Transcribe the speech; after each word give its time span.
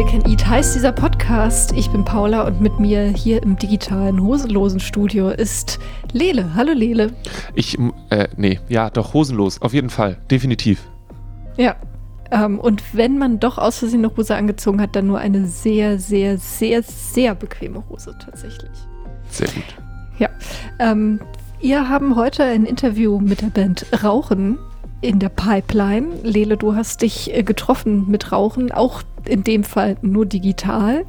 All 0.00 0.06
Can 0.06 0.24
Eat 0.24 0.46
heißt 0.46 0.74
dieser 0.74 0.92
Podcast. 0.92 1.72
Ich 1.72 1.90
bin 1.90 2.06
Paula 2.06 2.46
und 2.46 2.62
mit 2.62 2.80
mir 2.80 3.08
hier 3.08 3.42
im 3.42 3.58
digitalen 3.58 4.22
hosenlosen 4.22 4.80
Studio 4.80 5.28
ist 5.28 5.78
Lele. 6.12 6.54
Hallo 6.54 6.72
Lele. 6.72 7.12
Ich, 7.54 7.78
äh, 8.08 8.26
nee, 8.34 8.58
ja, 8.70 8.88
doch, 8.88 9.12
hosenlos, 9.12 9.60
auf 9.60 9.74
jeden 9.74 9.90
Fall, 9.90 10.16
definitiv. 10.30 10.88
Ja, 11.58 11.76
ähm, 12.30 12.58
und 12.58 12.82
wenn 12.94 13.18
man 13.18 13.40
doch 13.40 13.58
aus 13.58 13.80
Versehen 13.80 14.02
eine 14.02 14.16
Hose 14.16 14.34
angezogen 14.34 14.80
hat, 14.80 14.96
dann 14.96 15.06
nur 15.06 15.18
eine 15.18 15.46
sehr, 15.46 15.98
sehr, 15.98 16.38
sehr, 16.38 16.82
sehr 16.82 17.34
bequeme 17.34 17.84
Hose 17.90 18.16
tatsächlich. 18.24 18.70
Sehr 19.28 19.48
gut. 19.48 19.76
Ja. 20.18 20.30
Ähm, 20.78 21.20
ihr 21.60 21.90
haben 21.90 22.16
heute 22.16 22.44
ein 22.44 22.64
Interview 22.64 23.20
mit 23.20 23.42
der 23.42 23.48
Band 23.48 23.84
Rauchen 24.02 24.56
in 25.02 25.18
der 25.18 25.30
Pipeline. 25.30 26.08
Lele, 26.22 26.56
du 26.56 26.74
hast 26.74 27.02
dich 27.02 27.34
äh, 27.34 27.42
getroffen 27.42 28.10
mit 28.10 28.32
Rauchen, 28.32 28.72
auch 28.72 29.02
in 29.28 29.44
dem 29.44 29.64
Fall 29.64 29.96
nur 30.02 30.26
digital. 30.26 31.00
Mhm. 31.00 31.04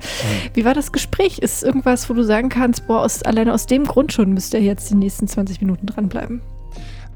Wie 0.53 0.65
war 0.65 0.73
das 0.73 0.91
Gespräch? 0.91 1.39
Ist 1.39 1.63
irgendwas, 1.63 2.09
wo 2.09 2.13
du 2.13 2.23
sagen 2.23 2.49
kannst, 2.49 2.88
boah, 2.88 3.02
aus, 3.02 3.23
alleine 3.23 3.53
aus 3.53 3.65
dem 3.65 3.85
Grund 3.85 4.13
schon 4.13 4.33
müsst 4.33 4.53
ihr 4.53 4.61
jetzt 4.61 4.89
die 4.89 4.95
nächsten 4.95 5.27
20 5.27 5.61
Minuten 5.61 5.85
dranbleiben? 5.85 6.41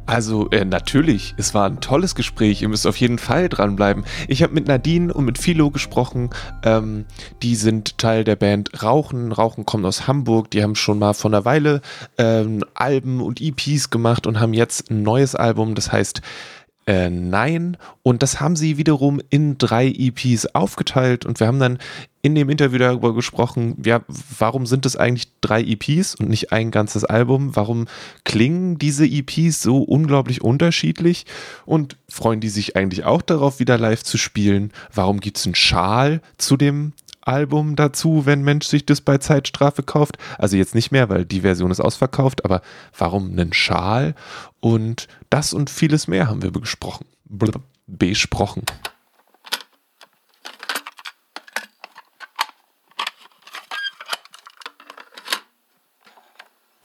Also 0.08 0.50
äh, 0.52 0.66
natürlich, 0.66 1.34
es 1.38 1.56
war 1.56 1.66
ein 1.66 1.80
tolles 1.80 2.14
Gespräch. 2.14 2.62
Ihr 2.62 2.70
müsst 2.70 2.86
auf 2.86 2.98
jeden 2.98 3.18
Fall 3.18 3.50
dranbleiben. 3.50 4.06
Ich 4.28 4.44
habe 4.44 4.54
mit 4.54 4.68
Nadine 4.68 5.12
und 5.12 5.26
mit 5.26 5.40
Philo 5.40 5.72
gesprochen. 5.72 6.30
Ähm, 6.64 7.06
die 7.42 7.56
sind 7.56 7.98
Teil 7.98 8.24
der 8.24 8.36
Band 8.36 8.84
Rauchen. 8.84 9.32
Rauchen 9.32 9.66
kommt 9.66 9.86
aus 9.86 10.08
Hamburg. 10.08 10.52
Die 10.52 10.62
haben 10.62 10.76
schon 10.76 11.00
mal 11.00 11.14
vor 11.14 11.32
einer 11.32 11.44
Weile 11.44 11.82
ähm, 12.20 12.64
Alben 12.76 13.20
und 13.20 13.42
EPs 13.42 13.90
gemacht 13.90 14.28
und 14.28 14.40
haben 14.40 14.54
jetzt 14.54 14.92
ein 14.92 15.02
neues 15.02 15.34
Album. 15.34 15.74
Das 15.74 15.92
heißt 15.92 16.22
äh, 16.88 17.10
nein. 17.10 17.78
Und 18.04 18.22
das 18.22 18.40
haben 18.40 18.56
sie 18.56 18.78
wiederum 18.78 19.20
in 19.30 19.58
drei 19.58 19.88
EPs 19.88 20.46
aufgeteilt. 20.54 21.26
Und 21.26 21.40
wir 21.40 21.48
haben 21.48 21.60
dann 21.60 21.80
in 22.22 22.36
dem 22.36 22.50
Interview 22.50 22.78
darüber 22.78 23.14
gesprochen, 23.14 23.82
ja, 23.84 24.02
warum 24.38 24.66
sind 24.66 24.86
es 24.86 24.96
eigentlich 24.96 25.28
drei 25.42 25.62
EPs 25.62 26.16
und 26.16 26.30
nicht 26.30 26.52
ein 26.52 26.70
ganzes 26.70 27.04
Album? 27.04 27.56
Warum 27.56 27.88
klingen 28.24 28.78
diese 28.78 29.06
EPs 29.06 29.62
so 29.62 29.82
unglaublich 29.82 30.42
unterschiedlich? 30.42 31.26
Und 31.66 31.98
freuen 32.08 32.40
die 32.40 32.50
sich 32.50 32.76
eigentlich 32.76 33.04
auch 33.04 33.24
darauf, 33.24 33.60
wieder 33.60 33.78
live 33.78 34.04
zu 34.04 34.18
spielen? 34.18 34.72
Warum 34.94 35.20
gibt 35.20 35.38
es 35.38 35.46
einen 35.46 35.56
Schal 35.56 36.22
zu 36.38 36.56
dem 36.56 36.94
Album 37.26 37.76
dazu, 37.76 38.26
wenn 38.26 38.44
Mensch 38.44 38.68
sich 38.68 38.86
das 38.86 39.02
bei 39.02 39.18
Zeitstrafe 39.18 39.84
kauft. 39.84 40.18
Also 40.38 40.58
jetzt 40.58 40.76
nicht 40.76 40.92
mehr, 40.92 41.10
weil 41.10 41.26
die 41.26 41.42
Version 41.42 41.72
ist 41.72 41.82
ausverkauft, 41.82 42.46
aber 42.46 42.62
warum 42.98 43.32
einen 43.32 43.54
Schal? 43.54 44.16
Und 44.60 45.08
das 45.30 45.54
und 45.54 45.70
vieles 45.70 46.08
mehr 46.08 46.28
haben 46.28 46.44
wir 46.44 46.52
besprochen. 46.52 47.06
Besprochen. 47.88 48.64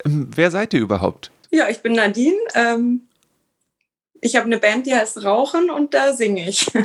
Ähm, 0.05 0.31
wer 0.35 0.51
seid 0.51 0.73
ihr 0.75 0.81
überhaupt? 0.81 1.31
Ja, 1.51 1.69
ich 1.69 1.83
bin 1.83 1.93
Nadine. 1.93 2.37
Ähm, 2.55 3.03
ich 4.21 4.37
habe 4.37 4.47
eine 4.47 4.59
Band, 4.59 4.87
die 4.87 4.95
heißt 4.95 5.25
Rauchen 5.25 5.71
und 5.71 5.95
da 5.95 6.13
singe 6.13 6.49
ich. 6.49 6.71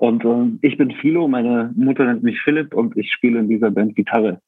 Und 0.00 0.24
äh, 0.24 0.66
ich 0.66 0.78
bin 0.78 0.90
Philo, 0.92 1.28
meine 1.28 1.70
Mutter 1.76 2.06
nennt 2.06 2.22
mich 2.22 2.40
Philipp 2.40 2.72
und 2.72 2.96
ich 2.96 3.12
spiele 3.12 3.38
in 3.38 3.48
dieser 3.48 3.70
Band 3.70 3.94
Gitarre. 3.94 4.40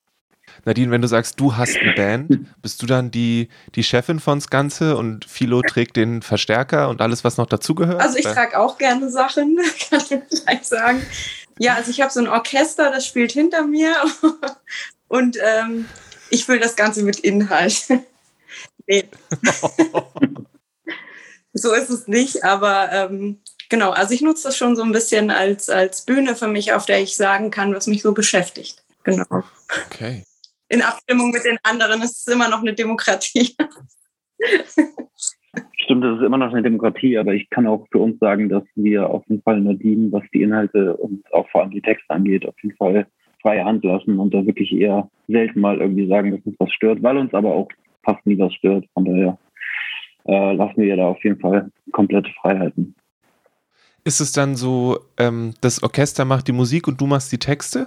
Nadine, 0.65 0.91
wenn 0.91 1.03
du 1.03 1.09
sagst, 1.09 1.39
du 1.39 1.55
hast 1.55 1.79
eine 1.79 1.93
Band, 1.93 2.47
bist 2.63 2.81
du 2.81 2.87
dann 2.87 3.11
die, 3.11 3.49
die 3.75 3.83
Chefin 3.83 4.19
von's 4.19 4.49
Ganze 4.49 4.97
und 4.97 5.27
Philo 5.27 5.61
trägt 5.61 5.97
den 5.97 6.23
Verstärker 6.23 6.89
und 6.89 7.03
alles, 7.03 7.23
was 7.23 7.37
noch 7.37 7.45
dazugehört? 7.45 8.01
Also 8.01 8.17
ich 8.17 8.25
trage 8.25 8.59
auch 8.59 8.79
gerne 8.79 9.11
Sachen, 9.11 9.59
kann 9.91 10.01
ich 10.01 10.43
gleich 10.43 10.63
sagen. 10.63 11.03
Ja, 11.59 11.75
also 11.75 11.91
ich 11.91 12.01
habe 12.01 12.11
so 12.11 12.21
ein 12.21 12.29
Orchester, 12.29 12.91
das 12.91 13.07
spielt 13.07 13.33
hinter 13.33 13.67
mir 13.67 13.95
und 15.09 15.37
ähm, 15.37 15.85
ich 16.31 16.47
fülle 16.47 16.61
das 16.61 16.77
Ganze 16.77 17.03
mit 17.05 17.21
Inhalt. 17.21 17.89
nee. 18.87 19.05
so 21.53 21.75
ist 21.75 21.91
es 21.91 22.09
nicht, 22.09 22.43
aber 22.43 22.91
ähm, 22.91 23.37
genau, 23.73 23.91
also 23.91 24.15
ich 24.15 24.21
nutze 24.21 24.49
das 24.49 24.57
schon 24.57 24.77
so 24.77 24.83
ein 24.83 24.93
bisschen 24.93 25.31
als, 25.31 25.71
als 25.71 26.05
Bühne 26.05 26.37
für 26.37 26.47
mich, 26.47 26.75
auf 26.75 26.85
der 26.85 27.01
ich 27.01 27.17
sagen 27.17 27.51
kann, 27.51 27.75
was 27.75 27.87
mich 27.87 28.03
so 28.03 28.13
beschäftigt. 28.13 28.85
Genau. 29.03 29.43
Okay. 29.87 30.23
In 30.69 30.83
Abstimmung 30.83 31.31
mit 31.31 31.45
den 31.45 31.59
anderen 31.63 32.03
ist 32.03 32.27
es 32.27 32.33
immer 32.33 32.49
noch 32.51 32.61
eine 32.61 32.75
Demokratie. 32.75 33.57
Stimmt, 35.77 36.05
es 36.05 36.19
ist 36.19 36.25
immer 36.25 36.37
noch 36.37 36.53
eine 36.53 36.63
Demokratie, 36.63 37.17
aber 37.17 37.33
ich 37.33 37.49
kann 37.51 37.67
auch 37.67 37.87
für 37.91 37.99
uns 37.99 38.19
sagen, 38.21 38.51
dass 38.51 38.63
wir 38.75 39.09
auf 39.09 39.25
jeden 39.29 39.43
Fall 39.43 39.61
Nadine, 39.61 40.13
was 40.13 40.23
die 40.35 40.43
Inhalte 40.43 40.95
und 40.99 41.25
auch 41.33 41.49
vor 41.51 41.63
allem 41.63 41.71
die 41.71 41.83
Texte 41.83 42.11
angeht, 42.11 42.47
auf 42.47 42.55
jeden 42.63 42.77
Fall 42.77 43.07
freie 43.41 43.65
Hand 43.65 43.85
lassen 43.85 44.19
und 44.19 44.35
da 44.35 44.45
wirklich 44.47 44.71
eher 44.73 45.09
selten 45.29 45.61
mal 45.61 45.81
irgendwie 45.81 46.07
sagen, 46.09 46.31
dass 46.31 46.45
uns 46.45 46.57
was 46.59 46.73
stört, 46.73 47.03
weil 47.03 47.17
uns 47.17 47.33
aber 47.33 47.55
auch 47.55 47.69
fast 48.05 48.25
nie 48.27 48.39
was 48.39 48.55
stört. 48.55 48.85
Von 48.95 49.07
daher 49.07 49.39
äh, 50.27 50.55
lassen 50.55 50.83
wir 50.83 50.97
da 50.97 51.07
auf 51.07 51.25
jeden 51.25 51.41
Fall 51.41 51.71
komplette 51.91 52.31
Freiheiten. 52.41 52.95
Ist 54.05 54.21
es 54.21 54.33
dann 54.33 54.57
so, 54.57 55.01
ähm, 55.17 55.55
das 55.61 55.83
Orchester 55.83 56.25
macht 56.25 56.49
die 56.49 56.53
Musik 56.53 56.89
und 56.89 57.01
du 57.01 57.07
machst 57.07 57.31
die 57.31 57.39
Texte? 57.39 57.85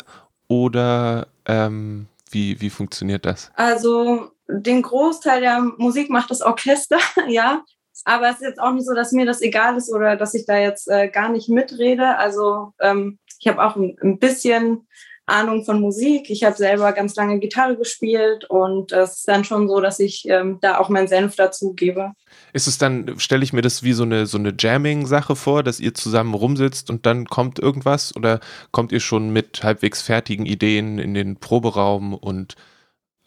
Oder 0.47 1.27
ähm, 1.45 2.07
wie, 2.31 2.61
wie 2.61 2.69
funktioniert 2.69 3.25
das? 3.25 3.51
Also 3.55 4.31
den 4.47 4.81
Großteil 4.81 5.41
der 5.41 5.61
Musik 5.77 6.09
macht 6.09 6.31
das 6.31 6.41
Orchester, 6.41 6.99
ja. 7.27 7.63
Aber 8.03 8.29
es 8.29 8.35
ist 8.35 8.41
jetzt 8.41 8.59
auch 8.59 8.73
nicht 8.73 8.85
so, 8.85 8.93
dass 8.93 9.13
mir 9.13 9.25
das 9.25 9.41
egal 9.41 9.77
ist 9.77 9.91
oder 9.91 10.15
dass 10.15 10.33
ich 10.33 10.45
da 10.45 10.57
jetzt 10.57 10.87
äh, 10.89 11.07
gar 11.09 11.29
nicht 11.29 11.49
mitrede. 11.49 12.17
Also 12.17 12.73
ähm, 12.79 13.19
ich 13.39 13.47
habe 13.47 13.63
auch 13.63 13.75
ein, 13.75 13.97
ein 14.01 14.19
bisschen 14.19 14.87
Ahnung 15.28 15.63
von 15.63 15.81
Musik. 15.81 16.30
Ich 16.30 16.44
habe 16.44 16.56
selber 16.56 16.91
ganz 16.94 17.16
lange 17.16 17.40
Gitarre 17.40 17.75
gespielt 17.75 18.46
und 18.50 18.91
es 18.91 19.18
ist 19.18 19.28
dann 19.28 19.44
schon 19.44 19.68
so, 19.68 19.81
dass 19.81 20.00
ich 20.00 20.28
ähm, 20.28 20.59
da 20.62 20.78
auch 20.78 20.90
meinen 20.90 21.08
Senf 21.08 21.36
dazu 21.36 21.74
gebe. 21.74 22.12
Ist 22.53 22.68
es 22.68 22.78
dann, 22.78 23.18
stelle 23.18 23.44
ich 23.44 23.53
mir 23.53 23.62
das 23.62 23.84
wie 23.84 23.94
so 23.94 24.03
eine, 24.03 24.25
so 24.28 24.38
eine 24.38 24.53
Jamming-Sache 24.58 25.36
vor, 25.36 25.63
dass 25.63 25.80
ihr 25.80 25.94
zusammen 25.94 26.34
rumsitzt 26.34 26.90
und 26.90 27.06
dann 27.06 27.25
kommt 27.25 27.59
irgendwas 27.59 28.16
oder 28.16 28.40
kommt 28.72 28.91
ihr 28.91 29.00
schon 29.00 29.31
mit 29.31 29.63
halbwegs 29.63 30.02
fertigen 30.02 30.46
Ideen 30.46 31.00
in 31.00 31.13
den 31.13 31.38
Proberaum 31.38 32.13
und 32.13 32.56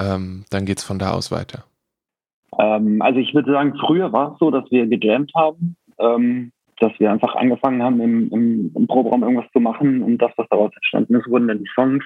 ähm, 0.01 0.45
dann 0.51 0.67
geht 0.67 0.79
es 0.79 0.85
von 0.85 0.99
da 0.99 1.13
aus 1.13 1.33
weiter? 1.33 1.65
Ähm, 2.59 3.03
also 3.03 3.19
ich 3.19 3.35
würde 3.35 3.53
sagen, 3.53 3.75
früher 3.85 4.13
war 4.13 4.33
es 4.33 4.39
so, 4.39 4.51
dass 4.51 4.71
wir 4.71 4.87
gejammt 4.87 5.33
haben. 5.35 5.77
Ähm, 5.99 6.53
dass 6.81 6.93
wir 6.99 7.11
einfach 7.11 7.34
angefangen 7.34 7.83
haben, 7.83 8.00
im, 8.00 8.31
im, 8.31 8.72
im 8.75 8.87
Proberaum 8.87 9.22
irgendwas 9.22 9.50
zu 9.53 9.61
machen 9.61 10.03
und 10.03 10.19
das, 10.19 10.33
was 10.37 10.49
daraus 10.49 10.75
entstanden 10.75 11.16
ist, 11.16 11.28
wurden 11.28 11.49
dann 11.49 11.59
die 11.59 11.71
Songs 11.75 12.05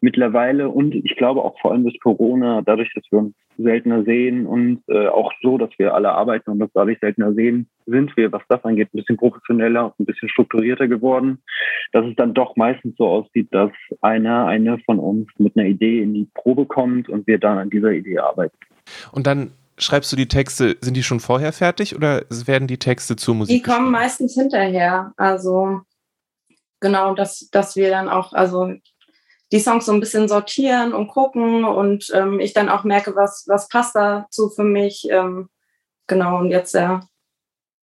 mittlerweile 0.00 0.68
und 0.68 0.94
ich 0.94 1.16
glaube 1.16 1.42
auch 1.42 1.58
vor 1.60 1.72
allem 1.72 1.84
durch 1.84 2.00
Corona, 2.00 2.62
dadurch, 2.62 2.92
dass 2.94 3.04
wir 3.10 3.18
uns 3.20 3.34
seltener 3.58 4.04
sehen 4.04 4.46
und 4.46 4.82
äh, 4.88 5.08
auch 5.08 5.32
so, 5.42 5.58
dass 5.58 5.70
wir 5.78 5.94
alle 5.94 6.12
arbeiten 6.12 6.50
und 6.50 6.58
das 6.58 6.70
dadurch 6.74 6.98
seltener 7.00 7.32
sehen, 7.32 7.68
sind 7.86 8.16
wir, 8.16 8.30
was 8.32 8.42
das 8.48 8.64
angeht, 8.64 8.88
ein 8.92 8.98
bisschen 8.98 9.16
professioneller 9.16 9.86
und 9.86 10.00
ein 10.00 10.06
bisschen 10.06 10.28
strukturierter 10.28 10.88
geworden, 10.88 11.38
dass 11.92 12.04
es 12.06 12.14
dann 12.16 12.34
doch 12.34 12.56
meistens 12.56 12.96
so 12.96 13.06
aussieht, 13.06 13.48
dass 13.52 13.70
einer, 14.00 14.46
eine 14.46 14.78
von 14.80 14.98
uns 14.98 15.28
mit 15.38 15.56
einer 15.56 15.66
Idee 15.66 16.02
in 16.02 16.14
die 16.14 16.28
Probe 16.34 16.66
kommt 16.66 17.08
und 17.08 17.26
wir 17.26 17.38
dann 17.38 17.58
an 17.58 17.70
dieser 17.70 17.92
Idee 17.92 18.18
arbeiten. 18.18 18.56
Und 19.12 19.26
dann 19.26 19.52
schreibst 19.78 20.10
du 20.12 20.16
die 20.16 20.28
Texte, 20.28 20.76
sind 20.80 20.94
die 20.94 21.02
schon 21.02 21.20
vorher 21.20 21.52
fertig 21.52 21.94
oder 21.94 22.24
werden 22.28 22.68
die 22.68 22.78
Texte 22.78 23.16
zur 23.16 23.34
Musik? 23.34 23.54
Die 23.54 23.62
kommen 23.62 23.90
meistens 23.90 24.34
hinterher. 24.34 25.12
Also 25.16 25.82
genau, 26.80 27.14
dass, 27.14 27.48
dass 27.50 27.76
wir 27.76 27.90
dann 27.90 28.08
auch, 28.08 28.32
also 28.32 28.72
die 29.52 29.60
Songs 29.60 29.86
so 29.86 29.92
ein 29.92 30.00
bisschen 30.00 30.28
sortieren 30.28 30.92
und 30.92 31.08
gucken 31.08 31.64
und 31.64 32.10
ähm, 32.14 32.40
ich 32.40 32.52
dann 32.52 32.68
auch 32.68 32.84
merke, 32.84 33.14
was, 33.14 33.44
was 33.46 33.68
passt 33.68 33.94
dazu 33.94 34.50
für 34.50 34.64
mich. 34.64 35.06
Ähm, 35.10 35.48
genau, 36.06 36.38
und 36.38 36.50
jetzt 36.50 36.74
ja, 36.74 37.06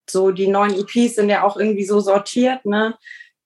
so 0.08 0.30
die 0.30 0.48
neuen 0.48 0.74
EPs 0.74 1.14
sind 1.14 1.30
ja 1.30 1.44
auch 1.44 1.56
irgendwie 1.56 1.84
so 1.84 2.00
sortiert, 2.00 2.64
ne? 2.66 2.96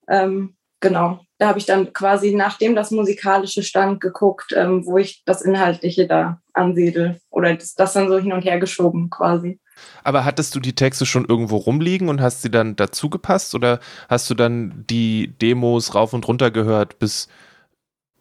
Ähm, 0.08 0.56
genau, 0.80 1.20
da 1.40 1.48
habe 1.48 1.58
ich 1.58 1.64
dann 1.64 1.94
quasi, 1.94 2.34
nachdem 2.34 2.74
das 2.74 2.90
musikalische 2.90 3.62
stand, 3.62 3.98
geguckt, 4.02 4.52
ähm, 4.54 4.84
wo 4.84 4.98
ich 4.98 5.22
das 5.24 5.40
Inhaltliche 5.40 6.06
da 6.06 6.38
ansiedel 6.52 7.18
oder 7.30 7.54
das, 7.54 7.74
das, 7.74 7.94
dann 7.94 8.08
so 8.08 8.18
hin 8.18 8.34
und 8.34 8.44
her 8.44 8.60
geschoben 8.60 9.08
quasi. 9.08 9.58
Aber 10.04 10.26
hattest 10.26 10.54
du 10.54 10.60
die 10.60 10.74
Texte 10.74 11.06
schon 11.06 11.24
irgendwo 11.24 11.56
rumliegen 11.56 12.10
und 12.10 12.20
hast 12.20 12.42
sie 12.42 12.50
dann 12.50 12.76
dazu 12.76 13.08
gepasst 13.08 13.54
oder 13.54 13.80
hast 14.10 14.28
du 14.28 14.34
dann 14.34 14.84
die 14.90 15.28
Demos 15.40 15.94
rauf 15.94 16.12
und 16.12 16.28
runter 16.28 16.50
gehört, 16.50 16.98
bis 16.98 17.26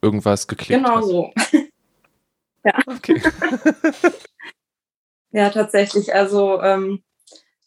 irgendwas 0.00 0.46
geklickt 0.46 0.82
Genau 0.82 0.96
hat? 0.96 1.04
so. 1.04 1.30
ja. 2.64 2.72
Okay. 2.86 3.20
ja, 5.32 5.50
tatsächlich. 5.50 6.14
Also 6.14 6.62
ähm, 6.62 7.02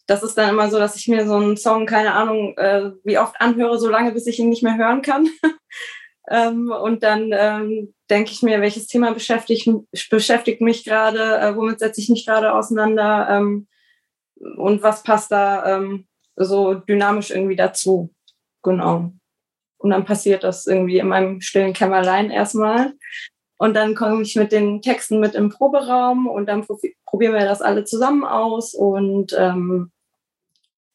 das 0.05 0.23
ist 0.23 0.37
dann 0.37 0.49
immer 0.49 0.69
so, 0.69 0.79
dass 0.79 0.95
ich 0.95 1.07
mir 1.07 1.25
so 1.25 1.35
einen 1.35 1.57
Song, 1.57 1.85
keine 1.85 2.13
Ahnung, 2.13 2.57
äh, 2.57 2.91
wie 3.03 3.17
oft 3.17 3.39
anhöre, 3.39 3.79
so 3.79 3.89
lange, 3.89 4.11
bis 4.11 4.27
ich 4.27 4.39
ihn 4.39 4.49
nicht 4.49 4.63
mehr 4.63 4.77
hören 4.77 5.01
kann. 5.01 5.29
ähm, 6.29 6.71
und 6.71 7.03
dann 7.03 7.31
ähm, 7.33 7.93
denke 8.09 8.31
ich 8.31 8.41
mir, 8.41 8.61
welches 8.61 8.87
Thema 8.87 9.13
beschäftigt, 9.13 9.69
beschäftigt 10.09 10.61
mich 10.61 10.83
gerade, 10.83 11.37
äh, 11.39 11.55
womit 11.55 11.79
setze 11.79 12.01
ich 12.01 12.09
mich 12.09 12.25
gerade 12.25 12.53
auseinander 12.53 13.27
ähm, 13.29 13.67
und 14.57 14.83
was 14.83 15.03
passt 15.03 15.31
da 15.31 15.77
ähm, 15.77 16.07
so 16.35 16.73
dynamisch 16.73 17.31
irgendwie 17.31 17.55
dazu. 17.55 18.13
Genau. 18.65 19.11
und 19.77 19.89
dann 19.89 20.05
passiert 20.05 20.45
das 20.45 20.65
irgendwie 20.67 20.97
in 20.97 21.09
meinem 21.09 21.41
stillen 21.41 21.73
Kämmerlein 21.73 22.31
erstmal. 22.31 22.93
Und 23.63 23.75
dann 23.75 23.95
komme 23.95 24.21
ich 24.23 24.35
mit 24.35 24.51
den 24.51 24.81
Texten 24.81 25.21
mit 25.21 25.35
im 25.35 25.47
Proberaum 25.47 26.27
und 26.27 26.47
dann 26.47 26.67
probieren 27.05 27.33
wir 27.33 27.45
das 27.45 27.61
alle 27.61 27.85
zusammen 27.85 28.25
aus 28.25 28.73
und 28.73 29.33
ähm, 29.39 29.89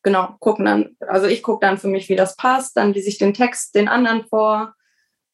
genau, 0.03 0.37
gucken 0.39 0.67
dann, 0.67 0.95
also 1.01 1.29
ich 1.29 1.43
gucke 1.43 1.65
dann 1.65 1.79
für 1.79 1.89
mich, 1.89 2.11
wie 2.11 2.15
das 2.15 2.37
passt, 2.37 2.77
dann 2.77 2.93
lese 2.93 3.09
ich 3.09 3.17
den 3.17 3.33
Text 3.33 3.75
den 3.75 3.89
anderen 3.89 4.27
vor. 4.27 4.75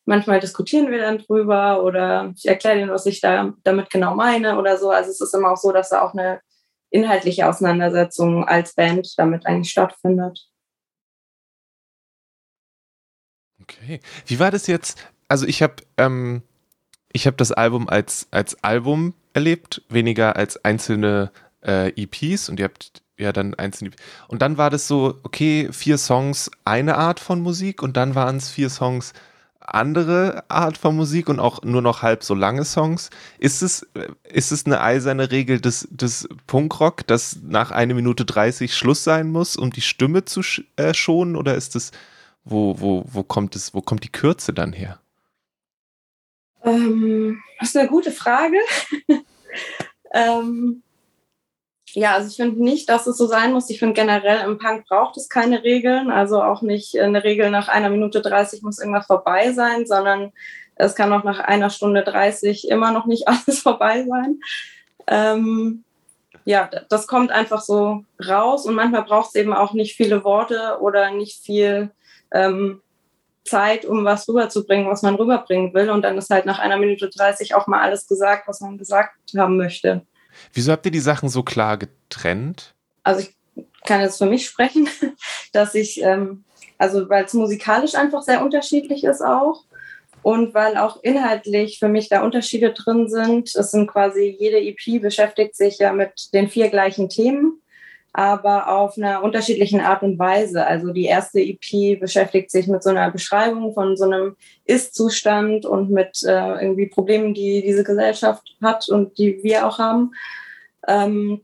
Manchmal 0.05 0.39
diskutieren 0.39 0.93
wir 0.93 1.01
dann 1.01 1.19
drüber 1.19 1.83
oder 1.83 2.33
ich 2.37 2.47
erkläre 2.47 2.77
denen, 2.77 2.93
was 2.93 3.05
ich 3.05 3.21
da 3.21 3.53
damit 3.65 3.91
genau 3.91 4.15
meine 4.15 4.57
oder 4.57 4.77
so. 4.77 4.91
Also 4.91 5.11
es 5.11 5.21
ist 5.21 5.35
immer 5.35 5.51
auch 5.51 5.57
so, 5.57 5.73
dass 5.73 5.89
da 5.89 6.03
auch 6.03 6.13
eine 6.13 6.41
inhaltliche 6.91 7.49
Auseinandersetzung 7.49 8.45
als 8.45 8.77
Band 8.77 9.13
damit 9.19 9.45
eigentlich 9.45 9.73
stattfindet. 9.73 10.39
Okay. 13.61 13.99
Wie 14.25 14.39
war 14.39 14.53
das 14.53 14.69
jetzt? 14.69 15.05
Also 15.27 15.49
ich 15.49 15.65
habe 15.65 15.75
ähm, 15.97 16.45
ich 17.15 17.27
habe 17.27 17.37
das 17.39 17.53
Album 17.53 17.89
als 17.89 18.27
als 18.31 18.63
Album 18.63 19.15
erlebt, 19.33 19.83
weniger 19.89 20.37
als 20.37 20.63
einzelne 20.65 21.31
äh, 21.65 21.89
EPs 21.91 22.51
und 22.51 22.59
ihr 22.59 22.65
habt 22.65 23.03
ja 23.17 23.33
dann 23.33 23.55
einzelne 23.55 23.91
e 23.91 23.95
und 24.29 24.43
dann 24.43 24.59
war 24.59 24.69
das 24.69 24.87
so 24.87 25.21
okay 25.23 25.69
vier 25.73 25.97
Songs 25.97 26.51
eine 26.65 26.97
Art 26.99 27.21
von 27.21 27.41
Musik 27.41 27.83
und 27.83 27.97
dann 27.97 28.15
waren 28.15 28.37
es 28.37 28.51
vier 28.51 28.69
Songs 28.69 29.15
andere 29.61 30.45
Art 30.49 30.77
von 30.77 30.95
Musik 30.95 31.29
und 31.29 31.41
auch 31.41 31.63
nur 31.63 31.81
noch 31.81 32.03
halb 32.03 32.23
so 32.23 32.35
lange 32.35 32.67
Songs. 32.67 33.09
Ist 33.39 33.63
es, 33.63 33.87
ist 34.25 34.53
es 34.53 34.67
eine 34.67 34.83
eiserne 34.83 35.31
Regel 35.31 35.59
des, 35.59 35.89
des 35.91 36.29
Punkrock, 36.47 37.07
dass 37.07 37.39
nach 37.43 37.71
einer 37.71 37.95
Minute 37.95 38.27
30 38.27 38.77
Schluss 38.77 39.05
sein 39.05 39.31
muss, 39.31 39.57
um 39.57 39.71
die 39.71 39.81
Stimme 39.81 40.27
zu 40.27 40.43
äh, 40.77 40.93
schonen? 40.93 41.35
Oder 41.35 41.55
ist 41.55 41.77
es, 41.77 41.93
wo, 42.45 42.79
wo, 42.79 43.05
wo 43.07 43.23
kommt 43.23 43.57
es, 43.57 43.73
wo 43.73 43.81
kommt 43.81 44.05
die 44.05 44.13
Kürze 44.13 44.53
dann 44.53 44.75
her? 44.75 44.99
Ähm, 46.65 47.43
das 47.61 47.71
ist 47.71 47.77
eine 47.77 47.89
gute 47.89 48.11
Frage. 48.11 48.59
ähm, 50.13 50.83
ja, 51.93 52.15
also 52.15 52.29
ich 52.29 52.37
finde 52.37 52.63
nicht, 52.63 52.89
dass 52.89 53.07
es 53.07 53.17
so 53.17 53.27
sein 53.27 53.53
muss. 53.53 53.71
Ich 53.71 53.79
finde 53.79 53.95
generell 53.95 54.45
im 54.49 54.59
Punk 54.59 54.87
braucht 54.87 55.17
es 55.17 55.29
keine 55.29 55.63
Regeln. 55.63 56.11
Also 56.11 56.43
auch 56.43 56.63
nicht 56.63 56.99
eine 56.99 57.23
Regel 57.23 57.51
nach 57.51 57.69
einer 57.69 57.89
Minute 57.89 58.21
30 58.21 58.63
muss 58.63 58.81
irgendwas 58.81 59.07
vorbei 59.07 59.53
sein, 59.53 59.87
sondern 59.87 60.33
es 60.75 60.95
kann 60.97 61.13
auch 61.13 61.23
nach 61.23 61.39
einer 61.39 61.71
Stunde 61.71 62.03
30 62.03 62.69
immer 62.69 62.91
noch 62.91 63.07
nicht 63.07 63.29
alles 63.29 63.61
vorbei 63.61 64.05
sein. 64.09 64.41
Ähm, 65.07 65.85
ja, 66.45 66.69
das 66.89 67.07
kommt 67.07 67.31
einfach 67.31 67.63
so 67.63 68.05
raus 68.27 68.67
und 68.67 68.75
manchmal 68.75 69.05
braucht 69.05 69.29
es 69.29 69.35
eben 69.37 69.53
auch 69.53 69.73
nicht 69.73 69.97
viele 69.97 70.25
Worte 70.25 70.79
oder 70.81 71.11
nicht 71.11 71.43
viel 71.43 71.91
ähm, 72.33 72.83
Zeit, 73.45 73.85
um 73.85 74.05
was 74.05 74.29
rüberzubringen, 74.29 74.89
was 74.89 75.03
man 75.03 75.15
rüberbringen 75.15 75.75
will. 75.75 75.91
Und 75.91 76.03
dann 76.03 76.19
ist 76.19 76.31
halt 76.31 76.47
nach 76.47 76.59
einer 76.59 76.79
Minute 76.79 77.09
30 77.09 77.55
auch 77.55 77.67
mal 77.67 77.81
alles 77.81 78.07
gesagt, 78.07 78.49
was 78.49 78.61
man 78.61 78.79
gesagt 78.79 79.15
haben 79.37 79.57
möchte. 79.57 80.03
Wieso 80.53 80.73
habt 80.73 80.87
ihr 80.87 80.93
die 80.93 81.01
Sachen 81.01 81.29
so 81.29 81.43
klar 81.43 81.77
getrennt? 81.77 82.75
Also 83.03 83.21
ich 83.21 83.37
kann 83.85 84.01
jetzt 84.01 84.19
für 84.19 84.27
mich 84.27 84.47
sprechen, 84.47 84.89
dass 85.53 85.75
ich, 85.75 86.03
ähm, 86.03 86.45
also 86.79 87.09
weil 87.09 87.25
es 87.25 87.35
musikalisch 87.35 87.95
einfach 87.95 88.23
sehr 88.23 88.43
unterschiedlich 88.43 89.05
ist 89.05 89.23
auch 89.23 89.65
und 90.23 90.55
weil 90.55 90.77
auch 90.77 91.03
inhaltlich 91.03 91.79
für 91.79 91.89
mich 91.89 92.09
da 92.09 92.23
Unterschiede 92.23 92.73
drin 92.73 93.09
sind. 93.09 93.55
Es 93.55 93.71
sind 93.71 93.87
quasi, 93.87 94.37
jede 94.39 94.59
EP 94.59 95.01
beschäftigt 95.01 95.55
sich 95.55 95.79
ja 95.79 95.93
mit 95.93 96.33
den 96.33 96.49
vier 96.49 96.69
gleichen 96.71 97.09
Themen 97.09 97.61
aber 98.17 98.69
auf 98.69 98.97
einer 98.97 99.25
unterschiedlichen 99.25 99.81
Art 99.81 100.05
und 100.05 100.21
Weise. 100.21 100.65
Also 100.65 100.93
die 100.93 101.07
erste 101.07 101.41
EP 101.41 101.99
beschäftigt 101.99 102.49
sich 102.49 102.69
mit 102.69 102.81
so 102.85 102.91
einer 102.91 103.11
Beschreibung 103.11 103.75
von 103.75 103.97
so 103.97 104.05
einem 104.05 104.37
Ist-Zustand 104.65 105.67
und 105.67 105.91
mit 105.91 106.23
äh, 106.23 106.63
irgendwie 106.63 106.87
Problemen, 106.87 107.35
die 107.35 107.61
diese 107.61 107.83
Gesellschaft 107.83 108.57
hat 108.63 108.89
und 108.89 109.19
die 109.19 109.43
wir 109.43 109.67
auch 109.67 109.81
haben. 109.81 110.13
Ähm, 110.87 111.41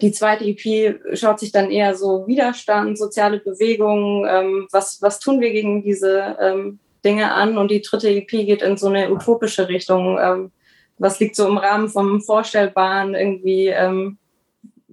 die 0.00 0.10
zweite 0.10 0.46
EP 0.46 0.98
schaut 1.12 1.40
sich 1.40 1.52
dann 1.52 1.70
eher 1.70 1.94
so 1.94 2.26
Widerstand, 2.26 2.96
soziale 2.96 3.38
Bewegungen, 3.38 4.26
ähm, 4.26 4.68
was, 4.72 5.02
was 5.02 5.20
tun 5.20 5.42
wir 5.42 5.50
gegen 5.50 5.82
diese 5.82 6.38
ähm, 6.40 6.78
Dinge 7.04 7.32
an. 7.32 7.58
Und 7.58 7.70
die 7.70 7.82
dritte 7.82 8.08
EP 8.08 8.30
geht 8.30 8.62
in 8.62 8.78
so 8.78 8.86
eine 8.88 9.12
utopische 9.12 9.68
Richtung. 9.68 10.18
Ähm, 10.18 10.52
was 10.96 11.20
liegt 11.20 11.36
so 11.36 11.46
im 11.46 11.58
Rahmen 11.58 11.90
vom 11.90 12.22
Vorstellbaren 12.22 13.14
irgendwie? 13.14 13.66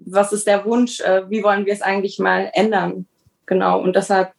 Was 0.06 0.32
ist 0.32 0.48
der 0.48 0.66
Wunsch, 0.66 1.02
äh, 1.02 1.30
wie 1.30 1.44
wollen 1.44 1.66
wir 1.66 1.74
es 1.74 1.82
eigentlich 1.82 2.20
mal 2.20 2.50
ändern? 2.54 3.08
Genau. 3.46 3.82
Und 3.82 3.96
deshalb, 3.96 4.34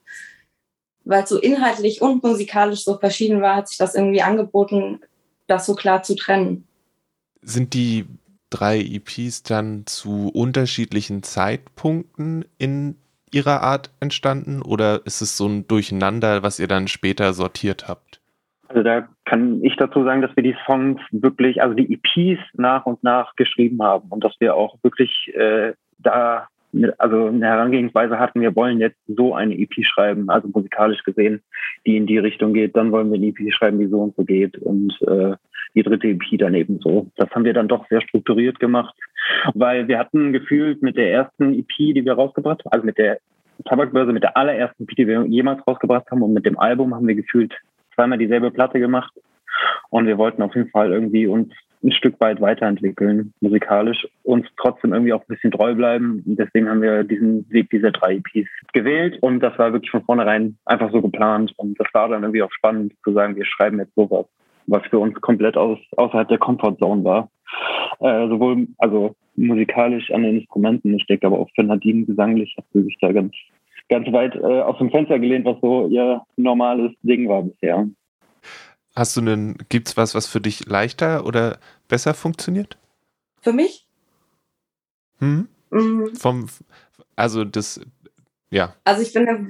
weil 1.05 1.25
es 1.25 1.29
so 1.29 1.39
inhaltlich 1.39 2.03
und 2.03 2.23
musikalisch 2.23 2.85
so 2.85 2.99
verschieden 2.99 3.43
war, 3.43 3.57
hat 3.57 3.69
sich 3.69 3.79
das 3.79 3.95
irgendwie 3.95 4.23
angeboten, 4.23 5.01
das 5.47 5.67
so 5.67 5.75
klar 5.75 6.03
zu 6.03 6.15
trennen. 6.15 6.67
Sind 7.43 7.75
die 7.75 8.07
drei 8.51 8.81
EPs 8.81 9.43
dann 9.43 9.87
zu 9.87 10.29
unterschiedlichen 10.29 11.23
Zeitpunkten 11.23 12.45
in 12.59 12.97
ihrer 13.33 13.63
Art 13.63 13.91
entstanden 14.01 14.63
oder 14.63 15.05
ist 15.05 15.21
es 15.21 15.37
so 15.37 15.47
ein 15.47 15.67
Durcheinander, 15.67 16.43
was 16.43 16.59
ihr 16.59 16.69
dann 16.69 16.89
später 16.89 17.35
sortiert 17.35 17.89
habt? 17.89 18.06
Also 18.69 18.83
da 18.83 19.09
kann 19.25 19.63
ich 19.63 19.77
dazu 19.77 20.05
sagen, 20.05 20.23
dass 20.23 20.35
wir 20.37 20.43
die 20.43 20.57
Songs 20.67 21.01
wirklich, 21.11 21.63
also 21.63 21.75
die 21.75 21.93
EPs 21.93 22.41
nach 22.55 22.85
und 22.87 23.03
nach 23.03 23.37
geschrieben 23.37 23.83
haben 23.83 24.09
und 24.09 24.25
dass 24.25 24.35
wir 24.41 24.55
auch 24.55 24.77
wirklich 24.83 25.33
äh, 25.35 25.73
da 25.99 26.49
also 26.99 27.27
eine 27.27 27.47
Herangehensweise 27.47 28.19
hatten, 28.19 28.41
wir 28.41 28.55
wollen 28.55 28.81
jetzt 28.81 28.99
so 29.07 29.35
eine 29.35 29.59
EP 29.59 29.73
schreiben, 29.83 30.29
also 30.29 30.49
musikalisch 30.49 31.03
gesehen, 31.05 31.43
die 31.87 31.97
in 31.97 32.07
die 32.07 32.19
Richtung 32.19 32.53
geht, 32.53 32.77
dann 32.77 32.93
wollen 32.93 33.11
wir 33.11 33.17
eine 33.17 33.29
EP 33.29 33.53
schreiben, 33.53 33.79
die 33.79 33.87
so 33.87 34.01
und 34.01 34.17
so 34.17 34.25
geht 34.25 34.59
und 34.59 34.93
äh, 35.03 35.37
die 35.75 35.83
dritte 35.83 36.09
EP 36.09 36.39
dann 36.39 36.55
ebenso. 36.55 37.11
Das 37.17 37.31
haben 37.31 37.45
wir 37.45 37.55
dann 37.55 37.69
doch 37.69 37.87
sehr 37.89 38.01
strukturiert 38.01 38.61
gemacht, 38.61 38.95
weil 39.55 39.89
wir 39.89 39.99
hatten 39.99 40.33
gefühlt 40.33 40.83
mit 40.83 40.97
der 40.97 41.13
ersten 41.13 41.55
EP, 41.55 41.69
die 41.79 42.05
wir 42.05 42.15
rausgebracht 42.15 42.65
haben, 42.65 42.73
also 42.73 42.87
mit 42.87 42.99
der 42.99 43.19
Tabakbörse, 43.65 44.13
mit 44.13 44.23
der 44.23 44.37
allerersten 44.37 44.85
EP, 44.85 44.97
die 44.97 45.07
wir 45.07 45.25
jemals 45.27 45.67
rausgebracht 45.67 46.11
haben 46.11 46.23
und 46.23 46.35
mit 46.35 46.47
dem 46.47 46.59
Album 46.59 46.95
haben 46.95 47.07
wir 47.07 47.15
gefühlt 47.15 47.55
zweimal 47.97 48.19
dieselbe 48.19 48.53
Platte 48.53 48.79
gemacht. 48.79 49.13
Und 49.91 50.07
wir 50.07 50.19
wollten 50.19 50.43
auf 50.43 50.55
jeden 50.55 50.71
Fall 50.71 50.93
irgendwie 50.93 51.27
uns 51.27 51.53
ein 51.83 51.93
Stück 51.93 52.21
weit 52.21 52.41
weiterentwickeln, 52.41 53.33
musikalisch, 53.41 54.07
uns 54.23 54.47
trotzdem 54.57 54.93
irgendwie 54.93 55.13
auch 55.13 55.21
ein 55.21 55.29
bisschen 55.29 55.53
treu 55.53 55.75
bleiben. 55.75 56.23
Und 56.27 56.39
deswegen 56.39 56.69
haben 56.69 56.83
wir 56.83 57.05
diesen 57.05 57.49
Weg 57.51 57.71
dieser 57.71 57.93
drei 57.93 58.17
EPs 58.17 58.49
gewählt. 58.73 59.19
Und 59.21 59.41
das 59.41 59.59
war 59.59 59.73
wirklich 59.73 59.91
von 59.91 60.05
vornherein 60.05 60.57
einfach 60.65 60.91
so 60.93 61.01
geplant. 61.01 61.53
Und 61.57 61.79
das 61.79 61.89
war 61.93 62.09
dann 62.09 62.23
irgendwie 62.23 62.43
auch 62.43 62.53
spannend 62.53 62.93
zu 63.05 63.13
sagen, 63.13 63.37
wir 63.37 63.45
schreiben 63.45 63.79
jetzt 63.79 63.95
sowas, 63.95 64.27
was 64.67 64.85
für 64.87 64.99
uns 64.99 65.21
komplett 65.21 65.57
aus, 65.57 65.79
außerhalb 65.97 66.29
der 66.29 66.39
Comfortzone 66.39 67.05
war. 67.05 67.31
Äh, 68.01 68.29
sowohl, 68.29 68.67
also 68.79 69.15
musikalisch 69.37 70.11
an 70.11 70.23
den 70.23 70.39
Instrumenten, 70.39 70.95
ich 70.95 71.07
denke 71.07 71.27
aber 71.27 71.39
auch 71.39 71.49
für 71.55 71.63
Nadine 71.63 72.05
gesanglich 72.05 72.55
hat 72.57 72.65
sie 72.73 72.83
sich 72.83 72.97
da 73.01 73.13
ganz 73.13 73.33
ganz 73.89 74.11
weit 74.13 74.35
äh, 74.35 74.61
aus 74.63 74.79
dem 74.79 74.91
Fenster 74.91 75.19
gelehnt, 75.19 75.45
was 75.45 75.61
so 75.61 75.89
ihr 75.89 76.23
normales 76.37 76.93
Ding 77.03 77.29
war 77.29 77.43
bisher. 77.43 77.89
Hast 78.95 79.17
du 79.17 79.21
einen, 79.21 79.59
gibt's 79.69 79.97
was, 79.97 80.15
was 80.15 80.27
für 80.27 80.41
dich 80.41 80.67
leichter 80.67 81.27
oder 81.27 81.59
besser 81.89 82.15
funktioniert? 82.15 82.79
Für 83.43 83.53
mich? 83.53 83.87
Hm? 85.19 85.49
Mhm. 85.71 86.17
Vom, 86.17 86.47
also 87.15 87.45
das, 87.45 87.81
ja. 88.51 88.75
Also 88.85 89.03
ich 89.03 89.13
bin 89.13 89.49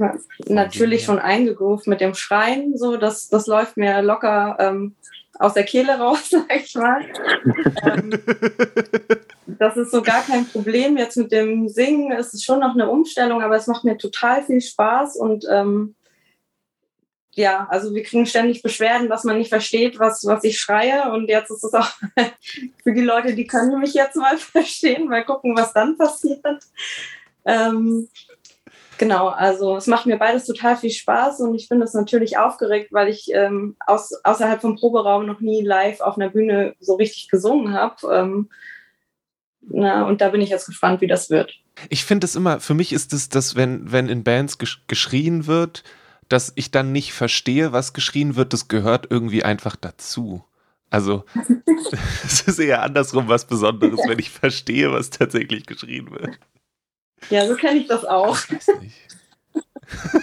natürlich 0.49 1.05
schon 1.05 1.19
eingegroovt 1.19 1.87
mit 1.87 2.01
dem 2.01 2.15
Schreien, 2.15 2.77
so 2.77 2.97
das, 2.97 3.29
das 3.29 3.47
läuft 3.47 3.77
mir 3.77 4.03
locker 4.03 4.57
ähm, 4.59 4.97
aus 5.39 5.55
der 5.55 5.65
Kehle 5.65 5.99
raus, 5.99 6.29
sag 6.31 6.55
ich 6.55 6.75
mal. 6.75 7.05
ähm, 7.85 8.11
das 9.59 9.77
ist 9.77 9.91
so 9.91 10.03
gar 10.03 10.23
kein 10.23 10.47
Problem. 10.47 10.97
Jetzt 10.97 11.17
mit 11.17 11.33
dem 11.33 11.69
Singen 11.69 12.13
ist 12.13 12.35
es 12.35 12.43
schon 12.43 12.61
noch 12.61 12.75
eine 12.75 12.89
Umstellung, 12.89 13.43
aber 13.43 13.57
es 13.57 13.67
macht 13.67 13.85
mir 13.85 13.99
total 13.99 14.43
viel 14.43 14.61
Spaß 14.61 15.17
und 15.17 15.45
ähm, 15.51 15.95
ja, 17.37 17.67
also 17.69 17.95
wir 17.95 18.03
kriegen 18.03 18.25
ständig 18.25 18.63
Beschwerden, 18.63 19.11
dass 19.11 19.25
man 19.25 19.37
nicht 19.37 19.51
versteht, 19.51 19.99
was, 19.99 20.25
was 20.25 20.43
ich 20.43 20.59
schreie. 20.59 21.13
Und 21.13 21.29
jetzt 21.29 21.51
ist 21.51 21.65
es 21.65 21.75
auch 21.75 21.91
für 22.83 22.93
die 22.95 23.03
Leute, 23.03 23.35
die 23.35 23.47
können 23.47 23.79
mich 23.79 23.93
jetzt 23.93 24.17
mal 24.17 24.39
verstehen, 24.39 25.09
mal 25.09 25.25
gucken, 25.25 25.55
was 25.55 25.75
dann 25.75 25.99
passiert. 25.99 26.41
Ähm, 27.45 28.09
Genau, 28.99 29.29
also 29.29 29.77
es 29.77 29.87
macht 29.87 30.07
mir 30.07 30.17
beides 30.17 30.47
total 30.47 30.77
viel 30.77 30.91
Spaß 30.91 31.41
und 31.41 31.55
ich 31.55 31.69
bin 31.69 31.81
das 31.81 31.93
natürlich 31.95 32.39
aufgeregt, 32.39 32.93
weil 32.93 33.09
ich 33.09 33.31
ähm, 33.33 33.77
aus, 33.87 34.13
außerhalb 34.25 34.61
vom 34.61 34.77
Proberaum 34.77 35.27
noch 35.27 35.41
nie 35.41 35.63
live 35.63 36.01
auf 36.01 36.17
einer 36.17 36.31
Bühne 36.31 36.75
so 36.81 36.95
richtig 36.95 37.29
gesungen 37.29 37.73
habe. 37.73 37.97
Ähm, 38.13 38.49
na, 39.61 40.07
und 40.07 40.21
da 40.21 40.29
bin 40.31 40.41
ich 40.41 40.51
jetzt 40.51 40.67
gespannt, 40.67 41.01
wie 41.01 41.07
das 41.07 41.29
wird. 41.29 41.59
Ich 41.91 42.05
finde 42.05 42.25
es 42.25 42.37
immer, 42.37 42.61
für 42.61 42.75
mich 42.75 42.93
ist 42.93 43.13
es, 43.13 43.29
dass 43.29 43.57
wenn, 43.57 43.91
wenn 43.93 44.09
in 44.09 44.25
Bands 44.25 44.59
gesch 44.59 44.83
geschrien 44.87 45.47
wird, 45.47 45.85
dass 46.29 46.53
ich 46.57 46.71
dann 46.71 46.93
nicht 46.93 47.13
verstehe, 47.13 47.73
was 47.73 47.93
geschrien 47.93 48.37
wird, 48.37 48.53
das 48.53 48.69
gehört 48.69 49.09
irgendwie 49.11 49.45
einfach 49.45 49.77
dazu. 49.77 50.45
Also 50.89 51.25
es 52.25 52.43
ist 52.43 52.59
eher 52.59 52.83
andersrum 52.83 53.29
was 53.29 53.47
Besonderes, 53.47 54.01
wenn 54.07 54.19
ich 54.19 54.31
verstehe, 54.31 54.93
was 54.93 55.11
tatsächlich 55.11 55.67
geschrien 55.67 56.11
wird. 56.11 56.39
Ja, 57.31 57.47
so 57.47 57.55
kenne 57.55 57.81
ich 57.81 57.89
das 57.89 58.05
auch. 58.05 58.39
Ich. 58.83 59.07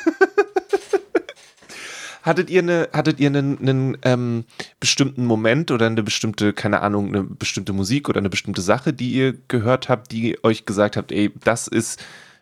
Hattet 2.24 2.50
ihr 2.50 2.62
eine, 2.62 2.88
hattet 2.94 3.20
ihr 3.20 3.28
einen, 3.28 3.60
einen 3.60 3.98
ähm, 4.04 4.46
bestimmten 4.80 5.26
Moment 5.26 5.72
oder 5.72 5.88
eine 5.88 6.04
bestimmte, 6.04 6.54
keine 6.54 6.80
Ahnung, 6.82 7.10
eine 7.10 7.24
bestimmte 7.24 7.74
Musik 7.74 8.08
oder 8.08 8.20
eine 8.20 8.30
bestimmte 8.30 8.62
Sache, 8.62 8.94
die 8.94 9.12
ihr 9.12 9.34
gehört 9.50 9.90
habt, 9.90 10.14
die 10.14 10.42
euch 10.42 10.66
gesagt 10.66 10.96
habt, 10.96 11.12
ey, 11.12 11.34
das 11.44 11.68
ist 11.68 12.02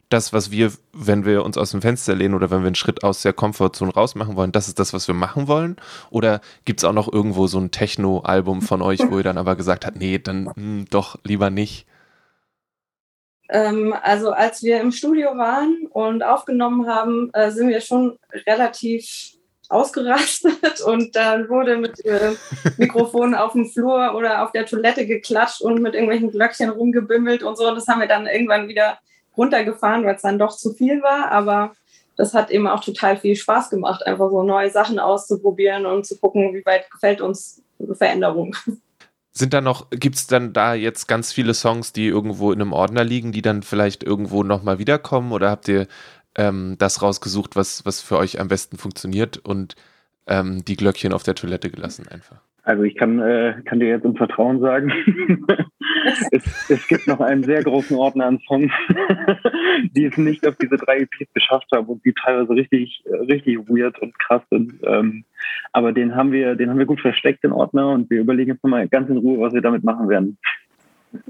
das, 0.09 0.33
was 0.33 0.51
wir, 0.51 0.71
wenn 0.93 1.25
wir 1.25 1.43
uns 1.43 1.57
aus 1.57 1.71
dem 1.71 1.81
Fenster 1.81 2.13
lehnen 2.13 2.35
oder 2.35 2.51
wenn 2.51 2.61
wir 2.61 2.67
einen 2.67 2.75
Schritt 2.75 3.03
aus 3.03 3.23
der 3.23 3.33
Komfortzone 3.33 3.91
rausmachen 3.91 4.35
wollen, 4.35 4.51
das 4.51 4.67
ist 4.67 4.77
das, 4.77 4.93
was 4.93 5.07
wir 5.07 5.15
machen 5.15 5.47
wollen? 5.47 5.77
Oder 6.11 6.41
gibt 6.65 6.81
es 6.81 6.83
auch 6.83 6.93
noch 6.93 7.11
irgendwo 7.11 7.47
so 7.47 7.59
ein 7.59 7.71
Techno-Album 7.71 8.61
von 8.61 8.83
euch, 8.83 8.99
wo 9.09 9.17
ihr 9.17 9.23
dann 9.23 9.39
aber 9.39 9.55
gesagt 9.55 9.85
habt, 9.87 9.97
nee, 9.97 10.19
dann 10.19 10.43
mh, 10.43 10.53
hm, 10.55 10.85
doch 10.91 11.17
lieber 11.23 11.49
nicht? 11.49 11.87
Ähm, 13.51 13.93
also 14.01 14.31
als 14.31 14.63
wir 14.63 14.79
im 14.79 14.93
Studio 14.93 15.37
waren 15.37 15.85
und 15.89 16.23
aufgenommen 16.23 16.87
haben, 16.87 17.29
äh, 17.33 17.51
sind 17.51 17.67
wir 17.67 17.81
schon 17.81 18.17
relativ 18.47 19.33
ausgerastet 19.67 20.79
und 20.85 21.15
dann 21.17 21.49
wurde 21.49 21.77
mit 21.77 22.03
äh, 22.05 22.31
Mikrofonen 22.77 23.35
auf 23.35 23.51
dem 23.51 23.69
Flur 23.69 24.15
oder 24.15 24.43
auf 24.43 24.53
der 24.53 24.65
Toilette 24.65 25.05
geklatscht 25.05 25.61
und 25.61 25.81
mit 25.81 25.95
irgendwelchen 25.95 26.31
Glöckchen 26.31 26.69
rumgebimmelt 26.69 27.43
und 27.43 27.57
so. 27.57 27.67
Und 27.67 27.75
das 27.75 27.87
haben 27.87 27.99
wir 27.99 28.07
dann 28.07 28.25
irgendwann 28.25 28.69
wieder 28.69 28.99
runtergefahren, 29.35 30.05
weil 30.05 30.15
es 30.15 30.21
dann 30.21 30.39
doch 30.39 30.55
zu 30.55 30.73
viel 30.73 31.01
war. 31.01 31.29
Aber 31.31 31.73
das 32.15 32.33
hat 32.33 32.51
eben 32.51 32.67
auch 32.67 32.83
total 32.83 33.17
viel 33.17 33.35
Spaß 33.35 33.69
gemacht, 33.69 34.05
einfach 34.05 34.29
so 34.29 34.43
neue 34.43 34.69
Sachen 34.69 34.97
auszuprobieren 34.97 35.85
und 35.85 36.05
zu 36.05 36.17
gucken, 36.17 36.53
wie 36.53 36.65
weit 36.65 36.89
gefällt 36.89 37.19
uns 37.19 37.61
Veränderung. 37.97 38.55
Sind 39.33 39.53
da 39.53 39.61
noch, 39.61 39.89
gibt 39.91 40.15
es 40.15 40.27
dann 40.27 40.51
da 40.51 40.73
jetzt 40.73 41.07
ganz 41.07 41.31
viele 41.31 41.53
Songs, 41.53 41.93
die 41.93 42.07
irgendwo 42.07 42.51
in 42.51 42.61
einem 42.61 42.73
Ordner 42.73 43.03
liegen, 43.03 43.31
die 43.31 43.41
dann 43.41 43.63
vielleicht 43.63 44.03
irgendwo 44.03 44.43
nochmal 44.43 44.77
wiederkommen? 44.77 45.31
Oder 45.31 45.49
habt 45.49 45.67
ihr 45.69 45.87
ähm, 46.35 46.75
das 46.77 47.01
rausgesucht, 47.01 47.55
was, 47.55 47.85
was 47.85 48.01
für 48.01 48.17
euch 48.17 48.39
am 48.39 48.49
besten 48.49 48.77
funktioniert 48.77 49.37
und 49.37 49.75
ähm, 50.27 50.65
die 50.65 50.75
Glöckchen 50.75 51.13
auf 51.13 51.23
der 51.23 51.35
Toilette 51.35 51.69
gelassen 51.69 52.07
einfach? 52.09 52.41
Also 52.63 52.83
ich 52.83 52.95
kann, 52.95 53.19
äh, 53.19 53.55
kann 53.65 53.79
dir 53.79 53.87
jetzt 53.87 54.05
im 54.05 54.15
Vertrauen 54.15 54.59
sagen, 54.59 54.91
es, 56.31 56.69
es 56.69 56.87
gibt 56.87 57.07
noch 57.07 57.19
einen 57.19 57.43
sehr 57.43 57.63
großen 57.63 57.95
Ordner 57.97 58.25
an 58.25 58.39
Songs, 58.47 58.71
die 59.95 60.05
es 60.05 60.17
nicht 60.17 60.47
auf 60.47 60.55
diese 60.55 60.77
drei 60.77 60.99
EPs 60.99 61.33
geschafft 61.33 61.67
haben 61.73 61.87
und 61.87 62.05
die 62.05 62.13
teilweise 62.13 62.53
richtig, 62.53 63.03
richtig 63.27 63.57
weird 63.69 63.99
und 63.99 64.17
krass 64.19 64.41
sind. 64.49 64.73
Ähm, 64.83 65.23
aber 65.73 65.91
den 65.91 66.15
haben 66.15 66.31
wir, 66.31 66.55
den 66.55 66.69
haben 66.69 66.79
wir 66.79 66.85
gut 66.85 67.01
versteckt, 67.01 67.43
den 67.43 67.51
Ordner, 67.51 67.89
und 67.89 68.09
wir 68.09 68.21
überlegen 68.21 68.51
jetzt 68.51 68.63
nochmal 68.63 68.87
ganz 68.87 69.09
in 69.09 69.17
Ruhe, 69.17 69.39
was 69.39 69.53
wir 69.53 69.61
damit 69.61 69.83
machen 69.83 70.09
werden. 70.09 70.37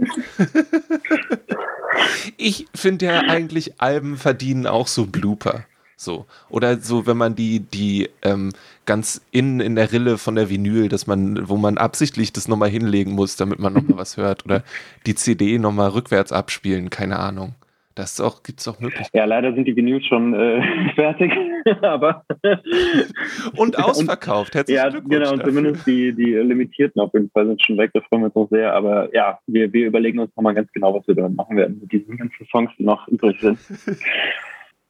ich 2.37 2.67
finde 2.75 3.05
ja 3.05 3.19
eigentlich, 3.21 3.81
Alben 3.81 4.17
verdienen 4.17 4.67
auch 4.67 4.87
so 4.87 5.07
Blooper. 5.07 5.65
So. 6.01 6.25
Oder 6.49 6.77
so, 6.77 7.05
wenn 7.05 7.17
man 7.17 7.35
die, 7.35 7.59
die 7.59 8.09
ähm, 8.23 8.53
ganz 8.85 9.23
innen 9.29 9.59
in 9.59 9.75
der 9.75 9.91
Rille 9.91 10.17
von 10.17 10.33
der 10.33 10.49
Vinyl, 10.49 10.89
dass 10.89 11.05
man, 11.05 11.47
wo 11.47 11.57
man 11.57 11.77
absichtlich 11.77 12.33
das 12.33 12.47
nochmal 12.47 12.69
hinlegen 12.69 13.11
muss, 13.11 13.35
damit 13.35 13.59
man 13.59 13.73
nochmal 13.73 13.99
was 13.99 14.17
hört. 14.17 14.43
Oder 14.43 14.63
die 15.05 15.13
CD 15.13 15.59
nochmal 15.59 15.89
rückwärts 15.89 16.31
abspielen, 16.31 16.89
keine 16.89 17.19
Ahnung. 17.19 17.53
Das 17.93 18.19
auch, 18.19 18.41
gibt's 18.41 18.67
auch 18.67 18.79
Möglichkeiten. 18.79 19.15
Ja, 19.15 19.25
leider 19.25 19.53
sind 19.53 19.65
die 19.65 19.75
Vinyls 19.75 20.03
schon 20.07 20.33
äh, 20.33 20.63
fertig, 20.95 21.31
aber. 21.83 22.25
und 23.57 23.77
ausverkauft, 23.77 24.55
herzlichen 24.55 24.81
Ja, 24.81 24.89
genau, 24.89 25.33
und 25.33 25.45
zumindest 25.45 25.85
die, 25.85 26.13
die 26.13 26.33
limitierten 26.33 26.99
auf 26.99 27.13
jeden 27.13 27.29
Fall 27.29 27.45
sind 27.45 27.63
schon 27.63 27.77
weg, 27.77 27.91
das 27.93 28.03
freuen 28.05 28.23
wir 28.23 28.25
uns 28.27 28.35
auch 28.35 28.49
sehr. 28.49 28.73
Aber 28.73 29.13
ja, 29.13 29.37
wir, 29.45 29.71
wir 29.71 29.85
überlegen 29.85 30.17
uns 30.17 30.35
nochmal 30.35 30.55
ganz 30.55 30.71
genau, 30.71 30.95
was 30.95 31.07
wir 31.07 31.13
da 31.13 31.29
machen 31.29 31.57
werden 31.57 31.79
mit 31.79 31.91
diesen 31.91 32.17
ganzen 32.17 32.47
Songs, 32.47 32.71
die 32.79 32.85
noch 32.85 33.07
übrig 33.07 33.39
sind. 33.39 33.59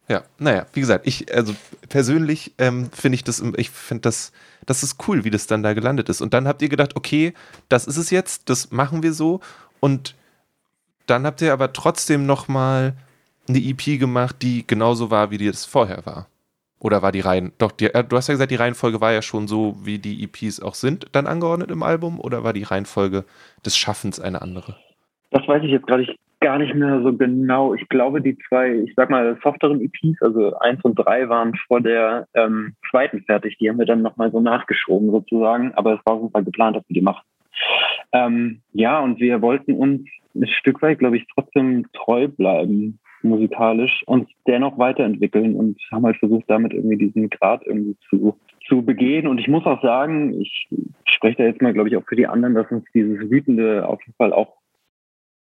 Ja, 0.07 0.23
naja, 0.39 0.65
wie 0.73 0.81
gesagt, 0.81 1.07
ich, 1.07 1.33
also 1.33 1.53
persönlich 1.87 2.53
ähm, 2.57 2.89
finde 2.91 3.15
ich 3.15 3.23
das, 3.23 3.41
ich 3.57 3.69
finde 3.69 4.01
das, 4.01 4.33
das 4.65 4.83
ist 4.83 5.07
cool, 5.07 5.23
wie 5.23 5.29
das 5.29 5.47
dann 5.47 5.63
da 5.63 5.73
gelandet 5.73 6.09
ist. 6.09 6.21
Und 6.21 6.33
dann 6.33 6.47
habt 6.47 6.61
ihr 6.61 6.69
gedacht, 6.69 6.95
okay, 6.95 7.33
das 7.69 7.87
ist 7.87 7.97
es 7.97 8.09
jetzt, 8.09 8.49
das 8.49 8.71
machen 8.71 9.03
wir 9.03 9.13
so. 9.13 9.39
Und 9.79 10.15
dann 11.07 11.25
habt 11.25 11.41
ihr 11.41 11.53
aber 11.53 11.71
trotzdem 11.73 12.25
nochmal 12.25 12.93
eine 13.47 13.59
EP 13.59 13.99
gemacht, 13.99 14.37
die 14.41 14.65
genauso 14.65 15.11
war, 15.11 15.31
wie 15.31 15.37
die 15.37 15.47
es 15.47 15.65
vorher 15.65 16.05
war. 16.05 16.27
Oder 16.79 17.01
war 17.01 17.11
die 17.11 17.19
Reihen, 17.19 17.53
doch, 17.59 17.71
die, 17.71 17.93
äh, 17.93 18.03
du 18.03 18.17
hast 18.17 18.27
ja 18.27 18.33
gesagt, 18.33 18.49
die 18.49 18.55
Reihenfolge 18.55 19.01
war 19.01 19.11
ja 19.11 19.21
schon 19.21 19.47
so, 19.47 19.77
wie 19.83 19.99
die 19.99 20.23
EPs 20.23 20.59
auch 20.61 20.73
sind, 20.73 21.07
dann 21.11 21.27
angeordnet 21.27 21.69
im 21.69 21.83
Album, 21.83 22.19
oder 22.19 22.43
war 22.43 22.53
die 22.53 22.63
Reihenfolge 22.63 23.23
des 23.63 23.77
Schaffens 23.77 24.19
eine 24.19 24.41
andere? 24.41 24.75
Das 25.29 25.47
weiß 25.47 25.63
ich 25.63 25.71
jetzt 25.71 25.85
gerade 25.85 26.07
gar 26.41 26.57
nicht 26.57 26.75
mehr 26.75 27.01
so 27.01 27.15
genau. 27.15 27.73
Ich 27.73 27.87
glaube, 27.87 28.21
die 28.21 28.37
zwei, 28.49 28.73
ich 28.73 28.93
sag 28.95 29.09
mal, 29.09 29.37
softeren 29.43 29.79
EPs, 29.79 30.21
also 30.21 30.57
eins 30.59 30.83
und 30.83 30.95
drei, 30.95 31.29
waren 31.29 31.55
vor 31.67 31.81
der 31.81 32.27
ähm, 32.33 32.73
zweiten 32.89 33.21
fertig. 33.21 33.57
Die 33.59 33.69
haben 33.69 33.79
wir 33.79 33.85
dann 33.85 34.01
nochmal 34.01 34.31
so 34.31 34.41
nachgeschoben 34.41 35.11
sozusagen, 35.11 35.73
aber 35.75 35.93
es 35.93 36.05
war 36.05 36.15
auf 36.15 36.21
jeden 36.21 36.31
Fall 36.31 36.43
geplant, 36.43 36.75
dass 36.75 36.89
wir 36.89 36.95
die 36.95 37.01
machen. 37.01 37.25
Ähm, 38.11 38.61
ja, 38.73 38.99
und 38.99 39.19
wir 39.19 39.41
wollten 39.41 39.73
uns 39.73 40.01
ein 40.35 40.47
Stück 40.47 40.81
weit, 40.81 40.99
glaube 40.99 41.17
ich, 41.17 41.25
trotzdem 41.33 41.85
treu 41.93 42.27
bleiben 42.27 42.99
musikalisch 43.23 44.03
und 44.07 44.29
dennoch 44.47 44.77
weiterentwickeln 44.77 45.55
und 45.55 45.79
haben 45.91 46.05
halt 46.05 46.17
versucht, 46.17 46.45
damit 46.47 46.73
irgendwie 46.73 46.97
diesen 46.97 47.29
Grad 47.29 47.65
irgendwie 47.65 47.95
zu, 48.09 48.37
zu 48.67 48.83
begehen. 48.83 49.27
Und 49.27 49.39
ich 49.39 49.47
muss 49.47 49.65
auch 49.65 49.81
sagen, 49.81 50.41
ich 50.41 50.67
spreche 51.05 51.37
da 51.37 51.43
jetzt 51.43 51.61
mal, 51.61 51.73
glaube 51.73 51.89
ich, 51.89 51.97
auch 51.97 52.05
für 52.07 52.15
die 52.15 52.27
anderen, 52.27 52.55
dass 52.55 52.71
uns 52.71 52.85
dieses 52.93 53.29
Wütende 53.29 53.87
auf 53.87 54.01
jeden 54.01 54.15
Fall 54.15 54.33
auch 54.33 54.60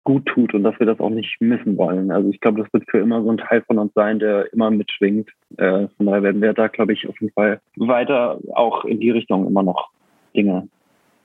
gut 0.04 0.26
tut 0.26 0.52
und 0.54 0.64
dass 0.64 0.78
wir 0.78 0.86
das 0.86 0.98
auch 1.00 1.10
nicht 1.10 1.40
missen 1.40 1.76
wollen. 1.76 2.10
Also 2.10 2.28
ich 2.30 2.40
glaube, 2.40 2.62
das 2.62 2.72
wird 2.72 2.90
für 2.90 2.98
immer 2.98 3.22
so 3.22 3.30
ein 3.30 3.38
Teil 3.38 3.62
von 3.62 3.78
uns 3.78 3.92
sein, 3.94 4.18
der 4.18 4.52
immer 4.52 4.70
mitschwingt. 4.70 5.30
Äh, 5.56 5.88
von 5.96 6.06
daher 6.06 6.22
werden 6.22 6.42
wir 6.42 6.52
da, 6.52 6.68
glaube 6.68 6.92
ich, 6.92 7.08
auf 7.08 7.20
jeden 7.20 7.32
Fall 7.32 7.60
weiter 7.76 8.38
auch 8.54 8.84
in 8.84 9.00
die 9.00 9.10
Richtung 9.10 9.46
immer 9.46 9.62
noch 9.62 9.90
Dinge 10.34 10.68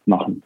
machen. 0.05 0.43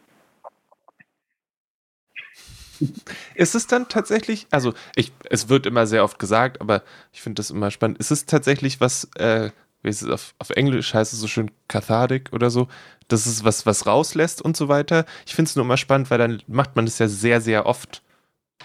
Ist 3.34 3.54
es 3.54 3.66
dann 3.66 3.88
tatsächlich, 3.88 4.46
also 4.50 4.72
ich, 4.96 5.12
es 5.30 5.48
wird 5.48 5.66
immer 5.66 5.86
sehr 5.86 6.02
oft 6.02 6.18
gesagt, 6.18 6.60
aber 6.60 6.82
ich 7.12 7.22
finde 7.22 7.36
das 7.36 7.50
immer 7.50 7.70
spannend. 7.70 7.98
Ist 7.98 8.10
es 8.10 8.26
tatsächlich 8.26 8.80
was, 8.80 9.08
äh, 9.16 9.50
wie 9.82 9.88
ist 9.88 10.02
es 10.02 10.10
auf, 10.10 10.34
auf 10.38 10.50
Englisch 10.50 10.94
heißt 10.94 11.12
es 11.12 11.20
so 11.20 11.28
schön 11.28 11.50
Cathartic 11.68 12.32
oder 12.32 12.50
so, 12.50 12.68
dass 13.08 13.26
es 13.26 13.44
was, 13.44 13.66
was 13.66 13.86
rauslässt 13.86 14.42
und 14.42 14.56
so 14.56 14.68
weiter? 14.68 15.04
Ich 15.26 15.34
finde 15.34 15.48
es 15.48 15.56
nur 15.56 15.64
immer 15.64 15.76
spannend, 15.76 16.10
weil 16.10 16.18
dann 16.18 16.42
macht 16.46 16.76
man 16.76 16.86
das 16.86 16.98
ja 16.98 17.08
sehr, 17.08 17.40
sehr 17.40 17.66
oft. 17.66 18.02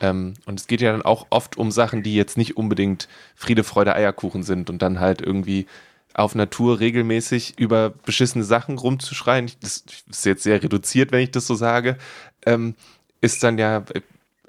Ähm, 0.02 0.34
und 0.46 0.60
es 0.60 0.68
geht 0.68 0.82
ja 0.82 0.92
dann 0.92 1.02
auch 1.02 1.28
oft 1.30 1.58
um 1.58 1.72
Sachen, 1.72 2.04
die 2.04 2.16
jetzt 2.16 2.38
nicht 2.38 2.58
unbedingt 2.58 3.08
Friede, 3.36 3.64
Freude, 3.64 3.96
Eierkuchen 3.96 4.44
sind 4.44 4.70
und 4.70 4.82
dann 4.82 5.00
halt 5.00 5.22
irgendwie 5.22 5.66
auf 6.14 6.34
Natur 6.34 6.80
regelmäßig 6.80 7.60
über 7.60 7.92
beschissene 7.92 8.44
Sachen 8.44 8.78
rumzuschreien. 8.78 9.52
Das 9.62 9.84
ist 10.10 10.26
jetzt 10.26 10.44
sehr 10.44 10.62
reduziert, 10.62 11.12
wenn 11.12 11.22
ich 11.22 11.32
das 11.32 11.48
so 11.48 11.56
sage. 11.56 11.98
Ähm, 12.46 12.76
ist 13.22 13.44
dann 13.44 13.58
ja, 13.58 13.84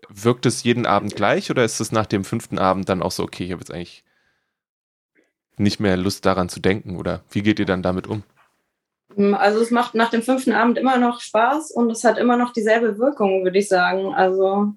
wirkt 0.08 0.46
es 0.46 0.62
jeden 0.62 0.86
Abend 0.86 1.14
gleich 1.14 1.50
oder 1.50 1.64
ist 1.64 1.80
es 1.80 1.92
nach 1.92 2.06
dem 2.06 2.24
fünften 2.24 2.58
Abend 2.58 2.88
dann 2.88 3.02
auch 3.02 3.12
so, 3.12 3.22
okay, 3.22 3.44
ich 3.44 3.52
habe 3.52 3.60
jetzt 3.60 3.72
eigentlich 3.72 4.04
nicht 5.58 5.80
mehr 5.80 5.96
Lust 5.96 6.24
daran 6.24 6.48
zu 6.48 6.60
denken 6.60 6.96
oder 6.96 7.22
wie 7.30 7.42
geht 7.42 7.58
ihr 7.58 7.66
dann 7.66 7.82
damit 7.82 8.06
um? 8.06 8.22
Also 9.34 9.60
es 9.60 9.70
macht 9.70 9.94
nach 9.94 10.10
dem 10.10 10.22
fünften 10.22 10.52
Abend 10.52 10.78
immer 10.78 10.98
noch 10.98 11.20
Spaß 11.20 11.72
und 11.72 11.90
es 11.90 12.04
hat 12.04 12.18
immer 12.18 12.36
noch 12.36 12.52
dieselbe 12.52 12.98
Wirkung, 12.98 13.42
würde 13.42 13.58
ich 13.58 13.68
sagen. 13.68 14.14
Also 14.14 14.74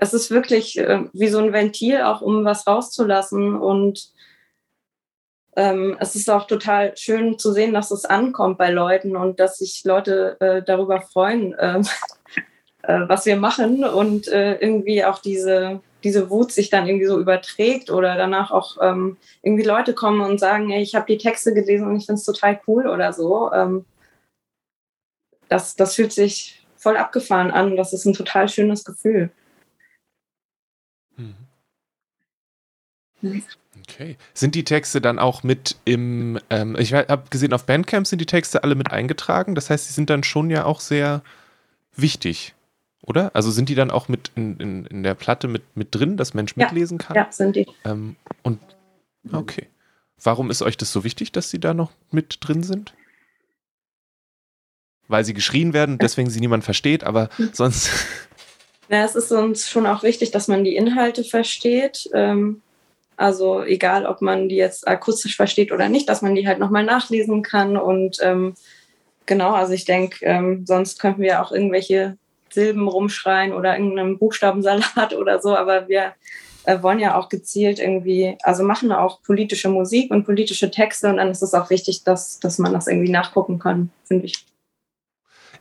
es 0.00 0.14
ist 0.14 0.30
wirklich 0.30 0.78
äh, 0.78 1.04
wie 1.12 1.28
so 1.28 1.38
ein 1.38 1.52
Ventil, 1.52 2.02
auch 2.02 2.20
um 2.20 2.44
was 2.44 2.66
rauszulassen. 2.66 3.56
Und 3.56 4.12
ähm, 5.56 5.96
es 6.00 6.14
ist 6.14 6.30
auch 6.30 6.46
total 6.46 6.96
schön 6.96 7.38
zu 7.38 7.52
sehen, 7.52 7.74
dass 7.74 7.90
es 7.90 8.04
ankommt 8.04 8.58
bei 8.58 8.70
Leuten 8.70 9.16
und 9.16 9.38
dass 9.38 9.58
sich 9.58 9.82
Leute 9.84 10.36
äh, 10.40 10.62
darüber 10.62 11.00
freuen, 11.02 11.52
äh, 11.54 11.80
äh 12.82 13.00
was 13.08 13.26
wir 13.26 13.36
machen 13.36 13.84
und 13.84 14.28
äh, 14.28 14.54
irgendwie 14.54 15.04
auch 15.04 15.18
diese, 15.18 15.80
diese 16.04 16.30
Wut 16.30 16.52
sich 16.52 16.70
dann 16.70 16.86
irgendwie 16.86 17.06
so 17.06 17.20
überträgt 17.20 17.90
oder 17.90 18.16
danach 18.16 18.50
auch 18.50 18.78
ähm, 18.80 19.18
irgendwie 19.42 19.64
Leute 19.64 19.94
kommen 19.94 20.22
und 20.22 20.40
sagen, 20.40 20.70
ey, 20.70 20.80
ich 20.80 20.94
habe 20.94 21.06
die 21.06 21.18
Texte 21.18 21.52
gelesen 21.52 21.86
und 21.86 21.96
ich 21.96 22.06
finde 22.06 22.18
es 22.18 22.24
total 22.24 22.60
cool 22.66 22.86
oder 22.86 23.12
so. 23.12 23.52
Ähm, 23.52 23.84
das, 25.48 25.76
das 25.76 25.94
fühlt 25.96 26.12
sich 26.12 26.66
voll 26.76 26.96
abgefahren 26.96 27.50
an. 27.50 27.76
Das 27.76 27.92
ist 27.92 28.06
ein 28.06 28.14
total 28.14 28.48
schönes 28.48 28.84
Gefühl. 28.84 29.30
Okay. 33.22 34.16
Sind 34.34 34.54
die 34.54 34.64
Texte 34.64 35.00
dann 35.00 35.18
auch 35.18 35.42
mit 35.42 35.76
im, 35.84 36.38
ähm, 36.50 36.76
ich 36.78 36.92
habe 36.92 37.24
gesehen, 37.30 37.52
auf 37.52 37.64
Bandcamp 37.64 38.06
sind 38.06 38.20
die 38.20 38.26
Texte 38.26 38.64
alle 38.64 38.74
mit 38.74 38.90
eingetragen. 38.90 39.54
Das 39.54 39.70
heißt, 39.70 39.86
sie 39.86 39.92
sind 39.92 40.10
dann 40.10 40.24
schon 40.24 40.50
ja 40.50 40.64
auch 40.64 40.80
sehr 40.80 41.22
wichtig, 41.94 42.54
oder? 43.02 43.30
Also 43.34 43.50
sind 43.50 43.68
die 43.68 43.74
dann 43.74 43.90
auch 43.90 44.08
mit 44.08 44.32
in, 44.34 44.56
in, 44.58 44.86
in 44.86 45.02
der 45.02 45.14
Platte 45.14 45.48
mit, 45.48 45.62
mit 45.76 45.94
drin, 45.94 46.16
dass 46.16 46.34
Mensch 46.34 46.54
ja, 46.56 46.66
mitlesen 46.66 46.98
kann? 46.98 47.16
Ja, 47.16 47.28
sind 47.30 47.56
die. 47.56 47.66
Ähm, 47.84 48.16
und 48.42 48.60
okay. 49.32 49.68
Warum 50.22 50.50
ist 50.50 50.62
euch 50.62 50.76
das 50.76 50.92
so 50.92 51.02
wichtig, 51.04 51.32
dass 51.32 51.50
sie 51.50 51.58
da 51.58 51.74
noch 51.74 51.90
mit 52.10 52.38
drin 52.40 52.62
sind? 52.62 52.94
Weil 55.08 55.24
sie 55.24 55.34
geschrien 55.34 55.72
werden, 55.72 55.98
deswegen 55.98 56.30
sie 56.30 56.40
niemand 56.40 56.64
versteht, 56.64 57.04
aber 57.04 57.28
sonst. 57.52 57.90
Ja, 58.92 59.04
es 59.04 59.16
ist 59.16 59.32
uns 59.32 59.68
schon 59.70 59.86
auch 59.86 60.02
wichtig, 60.02 60.30
dass 60.32 60.48
man 60.48 60.64
die 60.64 60.76
Inhalte 60.76 61.24
versteht. 61.24 62.10
Ähm, 62.14 62.62
Also 63.16 63.62
egal, 63.62 64.06
ob 64.06 64.22
man 64.22 64.48
die 64.48 64.56
jetzt 64.56 64.88
akustisch 64.88 65.36
versteht 65.36 65.72
oder 65.72 65.88
nicht, 65.88 66.08
dass 66.08 66.22
man 66.22 66.34
die 66.34 66.46
halt 66.48 66.58
nochmal 66.58 66.84
nachlesen 66.84 67.42
kann. 67.42 67.76
Und 67.76 68.18
ähm, 68.22 68.54
genau, 69.26 69.52
also 69.52 69.72
ich 69.74 69.84
denke, 69.84 70.24
ähm, 70.26 70.64
sonst 70.66 70.98
könnten 71.00 71.22
wir 71.22 71.42
auch 71.42 71.52
irgendwelche 71.52 72.16
Silben 72.50 72.88
rumschreien 72.88 73.52
oder 73.52 73.78
irgendeinen 73.78 74.18
Buchstabensalat 74.18 75.14
oder 75.18 75.40
so, 75.40 75.56
aber 75.56 75.88
wir 75.88 76.14
äh, 76.64 76.82
wollen 76.82 76.98
ja 77.00 77.16
auch 77.18 77.28
gezielt 77.28 77.78
irgendwie, 77.78 78.36
also 78.42 78.64
machen 78.64 78.92
auch 78.92 79.22
politische 79.22 79.68
Musik 79.68 80.10
und 80.10 80.24
politische 80.24 80.70
Texte 80.70 81.08
und 81.08 81.18
dann 81.18 81.30
ist 81.30 81.42
es 81.42 81.54
auch 81.54 81.70
wichtig, 81.70 82.04
dass, 82.04 82.40
dass 82.40 82.58
man 82.58 82.72
das 82.72 82.88
irgendwie 82.88 83.12
nachgucken 83.12 83.58
kann, 83.58 83.90
finde 84.04 84.26
ich. 84.26 84.44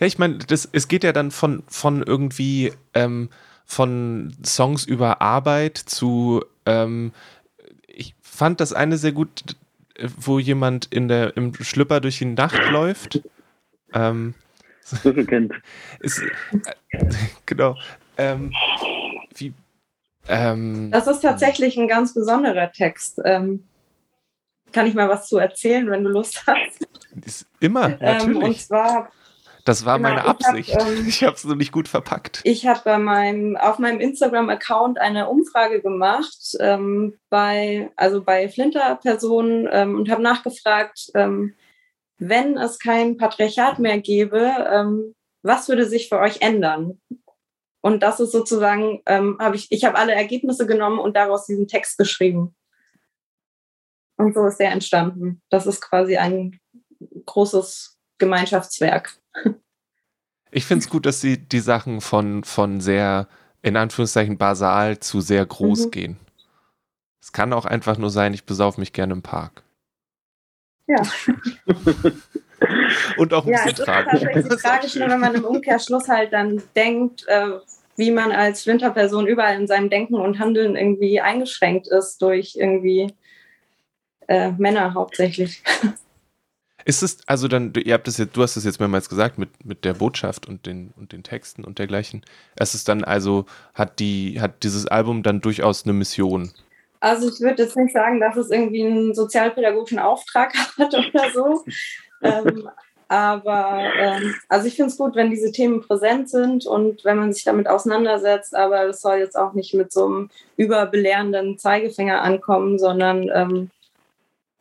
Ja, 0.02 0.08
ich 0.08 0.18
meine, 0.18 0.40
es 0.50 0.88
geht 0.90 1.06
ja 1.06 1.14
dann 1.14 1.32
von, 1.32 1.64
von 1.68 2.04
irgendwie 2.04 2.74
ähm, 2.94 3.30
von 3.66 4.36
Songs 4.44 4.84
über 4.84 5.22
Arbeit 5.22 5.78
zu 5.78 6.44
ähm, 6.66 7.14
fand 8.42 8.60
das 8.60 8.74
eine 8.74 8.98
sehr 8.98 9.12
gut, 9.12 9.44
wo 10.18 10.40
jemand 10.40 10.86
in 10.86 11.08
der, 11.08 11.38
im 11.38 11.54
Schlüpper 11.54 12.00
durch 12.00 12.18
die 12.18 12.26
Nacht 12.26 12.60
läuft. 12.72 13.22
Ähm, 13.94 14.34
so. 14.82 15.12
Ist, 16.00 16.22
äh, 16.90 17.06
genau. 17.46 17.78
Ähm, 18.18 18.52
wie, 19.36 19.54
ähm, 20.28 20.90
das 20.92 21.06
ist 21.06 21.22
tatsächlich 21.22 21.78
ein 21.78 21.88
ganz 21.88 22.16
besonderer 22.16 22.72
Text. 22.72 23.22
Ähm, 23.24 23.68
kann 24.72 24.88
ich 24.88 24.96
mal 24.96 25.10
was 25.10 25.28
zu 25.28 25.38
erzählen, 25.38 25.90
wenn 25.92 26.04
du 26.04 26.10
Lust 26.10 26.44
hast? 26.48 26.88
Ist 27.24 27.46
immer, 27.60 27.90
ähm, 27.90 27.98
natürlich. 28.00 28.44
und 28.44 28.60
zwar 28.60 29.12
das 29.66 29.86
war 29.86 29.98
genau, 29.98 30.10
meine 30.10 30.26
Absicht. 30.26 30.76
Ich 31.08 31.24
habe 31.24 31.36
es 31.36 31.44
ähm, 31.44 31.50
nur 31.50 31.58
nicht 31.58 31.72
gut 31.72 31.88
verpackt. 31.88 32.42
Ich 32.44 32.68
habe 32.68 32.82
bei 32.84 32.98
meinem, 32.98 33.58
auf 33.58 33.80
meinem 33.80 34.00
Instagram-Account 34.00 35.00
eine 35.00 35.30
Umfrage 35.30 35.82
gemacht 35.82 36.56
ähm, 36.60 37.18
bei, 37.30 37.92
also 37.96 38.24
bei 38.24 38.50
Flinter-Personen 38.50 39.68
ähm, 39.72 39.96
und 39.98 40.10
habe 40.10 40.22
nachgefragt, 40.22 41.12
ähm, 41.16 41.56
wenn 42.18 42.58
es 42.58 42.80
kein 42.80 43.18
Patriarchat 43.18 43.80
mehr 43.80 44.00
gäbe, 44.00 44.54
ähm, 44.72 45.16
was 45.42 45.68
würde 45.70 45.86
sich 45.86 46.08
für 46.08 46.20
euch 46.20 46.42
ändern? 46.42 47.02
Und 47.82 48.04
das 48.04 48.20
ist 48.20 48.32
sozusagen, 48.32 49.02
ähm, 49.08 49.38
habe 49.40 49.56
ich, 49.56 49.72
ich 49.72 49.86
habe 49.86 49.98
alle 49.98 50.14
Ergebnisse 50.14 50.68
genommen 50.68 51.00
und 51.00 51.18
daraus 51.18 51.48
diesen 51.48 51.68
Text 51.68 51.98
geschrieben. 51.98 52.56
Und 54.18 54.36
so 54.36 54.46
ist 54.46 54.58
der 54.58 54.72
entstanden. 54.72 55.42
Das 55.50 55.66
ist 55.66 55.82
quasi 55.82 56.18
ein 56.18 56.60
großes 57.26 57.98
Gemeinschaftswerk. 58.20 59.18
Ich 60.52 60.66
finde 60.66 60.84
es 60.84 60.90
gut, 60.90 61.06
dass 61.06 61.22
sie 61.22 61.38
die 61.38 61.60
Sachen 61.60 62.02
von, 62.02 62.44
von 62.44 62.82
sehr, 62.82 63.28
in 63.62 63.78
Anführungszeichen, 63.78 64.38
basal 64.38 65.00
zu 65.00 65.22
sehr 65.22 65.46
groß 65.46 65.86
mhm. 65.86 65.92
gehen. 65.92 66.18
Es 67.22 67.32
kann 67.32 67.54
auch 67.54 67.66
einfach 67.66 67.98
nur 67.98 68.10
sein, 68.10 68.34
ich 68.34 68.46
besaufe 68.46 68.80
mich 68.80 68.94
gerne 68.94 69.14
im 69.14 69.22
Park. 69.22 69.64
Ja. 70.88 71.02
Und 73.18 73.34
auch 73.34 73.46
ein 73.46 73.52
ja, 73.52 73.64
bisschen 73.64 73.86
tragisch. 73.86 74.24
Es 74.34 74.46
ist 74.46 74.62
tragisch, 74.62 74.96
nur 74.98 75.10
wenn 75.10 75.20
man 75.20 75.36
im 75.36 75.46
Umkehrschluss 75.46 76.08
halt 76.08 76.34
dann 76.34 76.62
denkt, 76.76 77.26
äh, 77.28 77.52
wie 77.96 78.12
man 78.12 78.32
als 78.32 78.68
Winterperson 78.68 79.28
überall 79.28 79.60
in 79.60 79.68
seinem 79.68 79.90
Denken 79.90 80.16
und 80.16 80.40
Handeln 80.40 80.76
irgendwie 80.76 81.22
eingeschränkt 81.22 81.88
ist 81.88 82.22
durch 82.22 82.56
irgendwie 82.56 83.14
äh, 84.28 84.52
Männer 84.52 84.94
hauptsächlich. 84.94 85.64
Ist 86.86 87.04
es, 87.04 87.18
also 87.28 87.48
dann, 87.48 87.74
ihr 87.76 87.94
habt 87.94 88.08
das 88.08 88.18
jetzt, 88.18 88.36
du 88.36 88.42
hast 88.42 88.56
es 88.58 88.66
jetzt 88.66 88.80
mehrmals 88.80 89.10
gesagt, 89.10 89.38
mit, 89.38 89.66
mit 89.66 89.86
der 89.86 89.94
Botschaft 89.94 90.48
und 90.48 90.66
den, 90.66 90.94
und 90.98 91.12
den 91.12 91.24
Texten 91.24 91.64
und 91.64 91.80
dergleichen. 91.80 92.24
Es 92.56 92.76
ist 92.76 92.88
dann 92.88 93.04
also, 93.04 93.46
hat 93.74 94.00
die, 94.00 94.40
hat 94.42 94.64
dieses 94.64 94.88
Album 94.88 95.24
dann 95.24 95.42
durchaus 95.42 95.86
eine 95.86 95.94
Mission? 95.94 96.52
Also 97.00 97.30
ich 97.30 97.40
würde 97.42 97.64
jetzt 97.64 97.76
nicht 97.76 97.94
sagen, 97.94 98.20
dass 98.20 98.38
es 98.38 98.52
irgendwie 98.52 98.86
einen 98.86 99.16
sozialpädagogischen 99.16 100.00
Auftrag 100.00 100.54
hat 100.78 100.94
oder 100.94 101.32
so. 101.34 101.64
ähm, 102.22 102.70
aber 103.12 103.82
ähm, 104.00 104.36
also 104.48 104.68
ich 104.68 104.76
finde 104.76 104.92
es 104.92 104.98
gut, 104.98 105.16
wenn 105.16 105.32
diese 105.32 105.52
Themen 105.52 105.82
präsent 105.82 106.30
sind 106.30 106.66
und 106.66 107.04
wenn 107.04 107.18
man 107.18 107.34
sich 107.34 107.44
damit 107.44 107.68
auseinandersetzt, 107.68 108.56
aber 108.56 108.86
es 108.86 109.02
soll 109.02 109.18
jetzt 109.18 109.36
auch 109.36 109.52
nicht 109.52 109.74
mit 109.74 109.92
so 109.92 110.06
einem 110.06 110.30
überbelehrenden 110.56 111.58
Zeigefinger 111.58 112.22
ankommen, 112.22 112.80
sondern 112.80 113.30
ähm, 113.34 113.70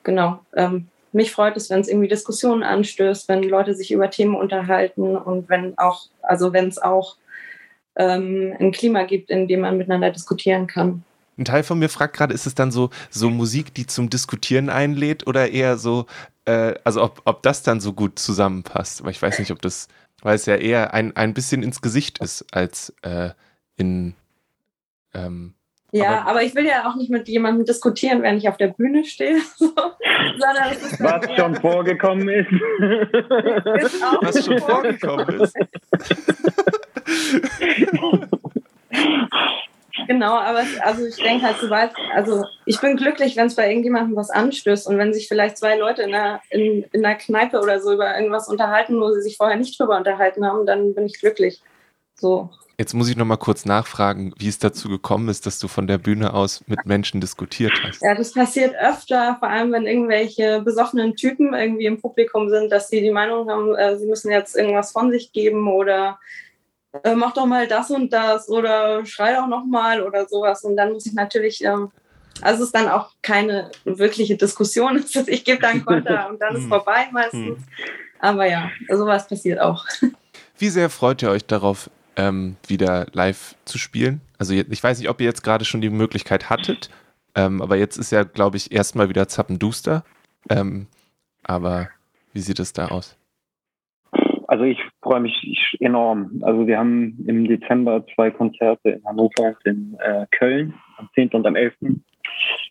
genau, 0.03 0.41
ähm, 0.57 0.89
mich 1.13 1.33
freut 1.33 1.57
es, 1.57 1.71
wenn 1.71 1.81
es 1.81 1.89
irgendwie 1.89 2.09
Diskussionen 2.09 2.63
anstößt, 2.63 3.29
wenn 3.29 3.43
Leute 3.43 3.75
sich 3.75 3.93
über 3.93 4.11
Themen 4.11 4.35
unterhalten 4.35 5.17
und 5.17 5.49
wenn 5.49 5.77
auch, 5.79 6.07
also 6.23 6.53
wenn 6.53 6.69
es 6.69 6.79
auch 6.79 7.17
ähm, 7.97 8.55
ein 8.59 8.73
Klima 8.73 9.05
gibt, 9.05 9.31
in 9.31 9.49
dem 9.49 9.61
man 9.61 9.77
miteinander 9.77 10.11
diskutieren 10.11 10.67
kann. 10.67 11.05
Ein 11.37 11.45
Teil 11.45 11.63
von 11.63 11.79
mir 11.79 11.89
fragt 11.89 12.17
gerade, 12.17 12.35
ist 12.35 12.47
es 12.47 12.55
dann 12.55 12.71
so, 12.71 12.91
so 13.09 13.31
Musik, 13.31 13.75
die 13.75 13.87
zum 13.87 14.11
Diskutieren 14.11 14.69
einlädt 14.69 15.27
oder 15.27 15.51
eher 15.51 15.79
so, 15.79 16.07
äh, 16.45 16.75
also 16.85 17.03
ob, 17.03 17.23
ob 17.25 17.43
das 17.43 17.63
dann 17.63 17.81
so 17.81 17.93
gut 17.93 18.19
zusammenpasst? 18.19 19.01
Aber 19.01 19.11
ich 19.11 19.21
weiß 19.21 19.39
nicht, 19.39 19.51
ob 19.51 19.63
das, 19.63 19.89
weil 20.23 20.37
es 20.37 20.47
ja 20.47 20.57
eher 20.57 20.93
ein, 20.93 21.17
ein 21.17 21.35
bisschen 21.35 21.63
ins 21.63 21.81
Gesicht 21.81 22.19
ist 22.19 22.45
als 22.53 22.95
äh, 23.03 23.31
in 23.77 24.15
ähm, 25.15 25.55
ja, 25.93 26.21
aber, 26.21 26.31
aber, 26.31 26.43
ich 26.43 26.55
will 26.55 26.67
ja 26.67 26.89
auch 26.89 26.95
nicht 26.97 27.11
mit 27.11 27.29
jemandem 27.29 27.65
diskutieren, 27.65 28.23
wenn 28.23 28.37
ich 28.37 28.49
auf 28.49 28.57
der 28.57 28.69
Bühne 28.69 29.05
stehe. 29.05 29.39
So. 29.57 29.73
Was 30.99 31.37
schon 31.37 31.55
vorgekommen 31.57 32.29
ist. 32.29 32.51
ist 32.51 34.03
Was 34.23 34.45
schon 34.45 34.59
vorgekommen 34.59 35.41
ist. 35.41 35.55
genau, 40.07 40.35
aber 40.35 40.63
also 40.83 41.07
ich 41.07 41.17
denke 41.17 41.47
halt, 41.47 41.57
sobald, 41.61 41.93
also 42.15 42.45
ich 42.65 42.81
bin 42.81 42.97
glücklich, 42.97 43.37
wenn 43.37 43.47
es 43.47 43.55
bei 43.55 43.69
irgendjemandem 43.69 44.17
was 44.17 44.31
anstößt 44.31 44.87
und 44.87 44.99
wenn 44.99 45.13
sich 45.13 45.29
vielleicht 45.29 45.59
zwei 45.59 45.77
Leute 45.77 46.03
in 46.03 46.15
einer, 46.15 46.41
in, 46.51 46.85
in 46.93 47.05
einer 47.05 47.17
Kneipe 47.17 47.61
oder 47.61 47.81
so 47.81 47.93
über 47.93 48.15
irgendwas 48.17 48.49
unterhalten, 48.49 49.01
wo 49.01 49.11
sie 49.13 49.23
sich 49.23 49.37
vorher 49.37 49.57
nicht 49.57 49.79
drüber 49.79 49.97
unterhalten 49.97 50.47
haben, 50.47 50.67
dann 50.67 50.95
bin 50.95 51.07
ich 51.07 51.21
glücklich. 51.21 51.63
So. 52.15 52.51
Jetzt 52.81 52.95
muss 52.95 53.11
ich 53.11 53.17
noch 53.19 53.27
mal 53.27 53.37
kurz 53.37 53.67
nachfragen, 53.67 54.33
wie 54.39 54.49
es 54.49 54.59
dazu 54.59 54.89
gekommen 54.89 55.29
ist, 55.29 55.45
dass 55.45 55.59
du 55.59 55.69
von 55.69 55.87
der 55.87 55.99
Bühne 55.99 56.33
aus 56.33 56.65
mit 56.67 56.87
Menschen 56.87 57.21
diskutiert 57.21 57.75
hast. 57.85 58.01
Ja, 58.01 58.15
das 58.15 58.33
passiert 58.33 58.75
öfter, 58.75 59.37
vor 59.39 59.51
allem 59.51 59.73
wenn 59.73 59.87
irgendwelche 59.87 60.63
besoffenen 60.63 61.15
Typen 61.15 61.53
irgendwie 61.53 61.85
im 61.85 62.01
Publikum 62.01 62.49
sind, 62.49 62.73
dass 62.73 62.89
sie 62.89 63.03
die 63.03 63.11
Meinung 63.11 63.51
haben, 63.51 63.75
äh, 63.75 63.99
sie 63.99 64.07
müssen 64.07 64.31
jetzt 64.31 64.57
irgendwas 64.57 64.93
von 64.93 65.11
sich 65.11 65.31
geben 65.33 65.71
oder 65.71 66.19
äh, 67.05 67.15
mach 67.15 67.35
doch 67.35 67.45
mal 67.45 67.69
das 67.69 67.91
und 67.91 68.15
das 68.15 68.49
oder 68.49 69.05
schrei 69.05 69.35
doch 69.35 69.47
noch 69.47 69.67
mal 69.67 70.03
oder 70.03 70.27
sowas. 70.27 70.65
Und 70.65 70.79
dann 70.79 70.95
muss 70.95 71.05
ich 71.05 71.13
natürlich, 71.13 71.63
ähm, 71.63 71.91
also 72.41 72.63
es 72.63 72.69
ist 72.69 72.75
dann 72.75 72.89
auch 72.89 73.11
keine 73.21 73.71
wirkliche 73.85 74.39
Diskussion. 74.39 75.05
ich 75.27 75.45
gebe 75.45 75.61
dann 75.61 75.85
Konter 75.85 76.31
und 76.31 76.41
dann 76.41 76.57
ist 76.57 76.63
hm. 76.63 76.71
vorbei 76.71 77.09
meistens. 77.13 77.59
Hm. 77.59 77.65
Aber 78.21 78.47
ja, 78.47 78.71
sowas 78.89 79.29
passiert 79.29 79.61
auch. 79.61 79.85
Wie 80.57 80.71
sehr 80.71 80.89
freut 80.89 81.21
ihr 81.21 81.29
euch 81.29 81.45
darauf, 81.45 81.91
ähm, 82.21 82.57
wieder 82.67 83.07
live 83.13 83.57
zu 83.65 83.79
spielen. 83.79 84.21
Also 84.39 84.53
ich 84.55 84.83
weiß 84.83 84.99
nicht, 84.99 85.09
ob 85.09 85.21
ihr 85.21 85.27
jetzt 85.27 85.43
gerade 85.43 85.65
schon 85.65 85.81
die 85.81 85.91
Möglichkeit 85.91 86.51
hattet, 86.51 86.91
ähm, 87.35 87.63
aber 87.63 87.77
jetzt 87.77 87.97
ist 87.97 88.13
ja, 88.13 88.25
glaube 88.25 88.59
ich, 88.59 88.73
erstmal 88.73 89.09
wieder 89.09 89.29
Zappenduster. 89.29 90.05
Ähm, 90.51 90.87
aber 91.45 91.89
wie 92.33 92.41
sieht 92.41 92.59
es 92.59 92.73
da 92.73 92.89
aus? 92.89 93.17
Also 94.47 94.65
ich 94.65 94.79
freue 95.01 95.21
mich 95.21 95.77
enorm. 95.79 96.43
Also 96.43 96.67
wir 96.67 96.79
haben 96.79 97.25
im 97.27 97.47
Dezember 97.47 98.05
zwei 98.15 98.31
Konzerte 98.31 98.91
in 98.91 99.05
Hannover 99.05 99.55
und 99.57 99.65
in 99.65 99.97
äh, 100.01 100.27
Köln 100.33 100.75
am 100.99 101.09
10. 101.15 101.29
und 101.31 101.47
am 101.47 101.55
11. 101.55 101.75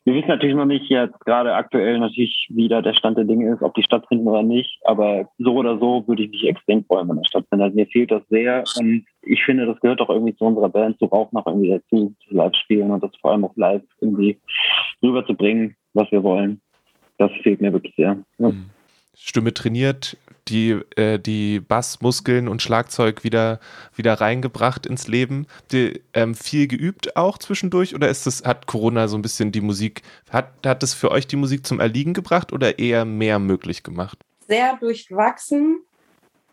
Wir 0.05 0.13
wissen 0.13 0.27
natürlich 0.27 0.55
noch 0.55 0.65
nicht 0.65 0.89
jetzt 0.89 1.19
gerade 1.21 1.53
aktuell 1.53 1.99
natürlich, 1.99 2.47
wie 2.49 2.67
da 2.67 2.81
der 2.81 2.93
Stand 2.93 3.17
der 3.17 3.25
Dinge 3.25 3.53
ist, 3.53 3.61
ob 3.61 3.75
die 3.75 3.83
stattfinden 3.83 4.27
oder 4.27 4.43
nicht. 4.43 4.79
Aber 4.85 5.29
so 5.37 5.53
oder 5.55 5.77
so 5.77 6.07
würde 6.07 6.23
ich 6.23 6.31
mich 6.31 6.47
extrem 6.47 6.83
freuen, 6.83 7.09
wenn 7.09 7.17
das 7.17 7.27
stattfindet. 7.27 7.65
Also 7.65 7.75
mir 7.75 7.87
fehlt 7.87 8.11
das 8.11 8.23
sehr. 8.29 8.63
Und 8.77 9.05
ich 9.29 9.43
finde, 9.43 9.65
das 9.65 9.79
gehört 9.79 10.01
auch 10.01 10.09
irgendwie 10.09 10.35
zu 10.35 10.43
unserer 10.43 10.69
Band, 10.69 10.97
so 10.99 11.11
auch 11.11 11.31
noch 11.31 11.45
irgendwie 11.45 11.69
dazu, 11.69 12.15
zu 12.27 12.33
live 12.33 12.55
spielen 12.55 12.91
und 12.91 13.03
das 13.03 13.11
vor 13.21 13.31
allem 13.31 13.45
auch 13.45 13.55
live 13.55 13.83
irgendwie 14.01 14.39
rüberzubringen, 15.03 15.75
was 15.93 16.11
wir 16.11 16.23
wollen. 16.23 16.61
Das 17.17 17.31
fehlt 17.43 17.61
mir 17.61 17.71
wirklich 17.71 17.93
sehr. 17.95 18.17
Ja. 18.39 18.49
Mhm. 18.49 18.69
Stimme 19.13 19.53
trainiert, 19.53 20.17
die, 20.47 20.79
äh, 20.95 21.19
die 21.19 21.59
Bassmuskeln 21.59 22.47
und 22.47 22.61
Schlagzeug 22.61 23.23
wieder, 23.23 23.59
wieder 23.95 24.13
reingebracht 24.13 24.85
ins 24.85 25.07
Leben. 25.07 25.45
Die, 25.71 26.01
ähm, 26.13 26.35
viel 26.35 26.67
geübt 26.67 27.17
auch 27.17 27.37
zwischendurch 27.37 27.93
oder 27.93 28.09
ist 28.09 28.25
das, 28.25 28.45
hat 28.45 28.65
Corona 28.65 29.09
so 29.09 29.17
ein 29.17 29.21
bisschen 29.21 29.51
die 29.51 29.61
Musik, 29.61 30.01
hat, 30.29 30.51
hat 30.65 30.81
das 30.81 30.93
für 30.93 31.11
euch 31.11 31.27
die 31.27 31.35
Musik 31.35 31.67
zum 31.67 31.79
Erliegen 31.81 32.13
gebracht 32.13 32.53
oder 32.53 32.79
eher 32.79 33.03
mehr 33.03 33.39
möglich 33.39 33.83
gemacht? 33.83 34.17
Sehr 34.47 34.77
durchwachsen. 34.77 35.81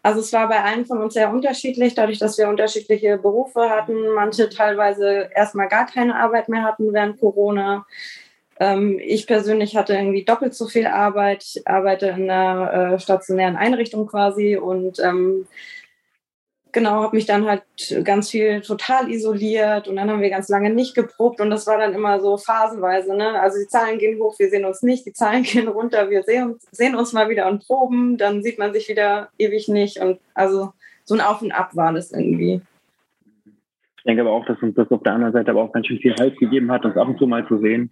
Also 0.06 0.20
es 0.20 0.32
war 0.32 0.48
bei 0.48 0.62
allen 0.62 0.86
von 0.86 1.02
uns 1.02 1.14
sehr 1.14 1.32
unterschiedlich, 1.32 1.96
dadurch, 1.96 2.20
dass 2.20 2.38
wir 2.38 2.48
unterschiedliche 2.48 3.18
Berufe 3.18 3.70
hatten. 3.70 4.14
Manche 4.14 4.48
teilweise 4.48 5.28
erstmal 5.34 5.66
gar 5.66 5.86
keine 5.86 6.14
Arbeit 6.14 6.48
mehr 6.48 6.62
hatten 6.62 6.92
während 6.92 7.18
Corona. 7.18 7.84
Ähm, 8.60 9.00
ich 9.02 9.26
persönlich 9.26 9.76
hatte 9.76 9.94
irgendwie 9.94 10.24
doppelt 10.24 10.54
so 10.54 10.68
viel 10.68 10.86
Arbeit. 10.86 11.42
Ich 11.42 11.66
arbeite 11.66 12.06
in 12.06 12.30
einer 12.30 12.92
äh, 12.92 13.00
stationären 13.00 13.56
Einrichtung 13.56 14.06
quasi 14.06 14.56
und 14.56 15.00
ähm, 15.00 15.48
genau, 16.76 17.02
habe 17.02 17.16
mich 17.16 17.24
dann 17.24 17.46
halt 17.46 17.62
ganz 18.04 18.30
viel 18.30 18.60
total 18.60 19.10
isoliert 19.10 19.88
und 19.88 19.96
dann 19.96 20.10
haben 20.10 20.20
wir 20.20 20.28
ganz 20.28 20.50
lange 20.50 20.68
nicht 20.68 20.94
geprobt 20.94 21.40
und 21.40 21.48
das 21.48 21.66
war 21.66 21.78
dann 21.78 21.94
immer 21.94 22.20
so 22.20 22.36
phasenweise. 22.36 23.16
Ne? 23.16 23.40
Also 23.40 23.58
die 23.58 23.66
Zahlen 23.66 23.98
gehen 23.98 24.20
hoch, 24.20 24.38
wir 24.38 24.50
sehen 24.50 24.66
uns 24.66 24.82
nicht, 24.82 25.06
die 25.06 25.14
Zahlen 25.14 25.42
gehen 25.50 25.68
runter, 25.68 26.10
wir 26.10 26.22
sehen, 26.22 26.56
sehen 26.70 26.94
uns 26.94 27.14
mal 27.14 27.30
wieder 27.30 27.48
und 27.48 27.66
proben, 27.66 28.18
dann 28.18 28.42
sieht 28.42 28.58
man 28.58 28.74
sich 28.74 28.90
wieder 28.90 29.30
ewig 29.38 29.68
nicht 29.68 30.00
und 30.00 30.20
also 30.34 30.72
so 31.04 31.14
ein 31.14 31.22
Auf 31.22 31.40
und 31.40 31.50
Ab 31.50 31.74
war 31.74 31.94
das 31.94 32.12
irgendwie. 32.12 32.60
Ich 33.96 34.02
denke 34.04 34.20
aber 34.20 34.32
auch, 34.32 34.44
dass 34.44 34.62
uns 34.62 34.74
das 34.74 34.90
auf 34.90 35.02
der 35.02 35.14
anderen 35.14 35.32
Seite 35.32 35.52
aber 35.52 35.62
auch 35.62 35.72
ganz 35.72 35.86
schön 35.86 35.98
viel 35.98 36.14
Halt 36.20 36.38
gegeben 36.38 36.70
hat, 36.70 36.84
uns 36.84 36.96
ab 36.98 37.08
und 37.08 37.18
zu 37.18 37.26
mal 37.26 37.48
zu 37.48 37.56
sehen 37.58 37.90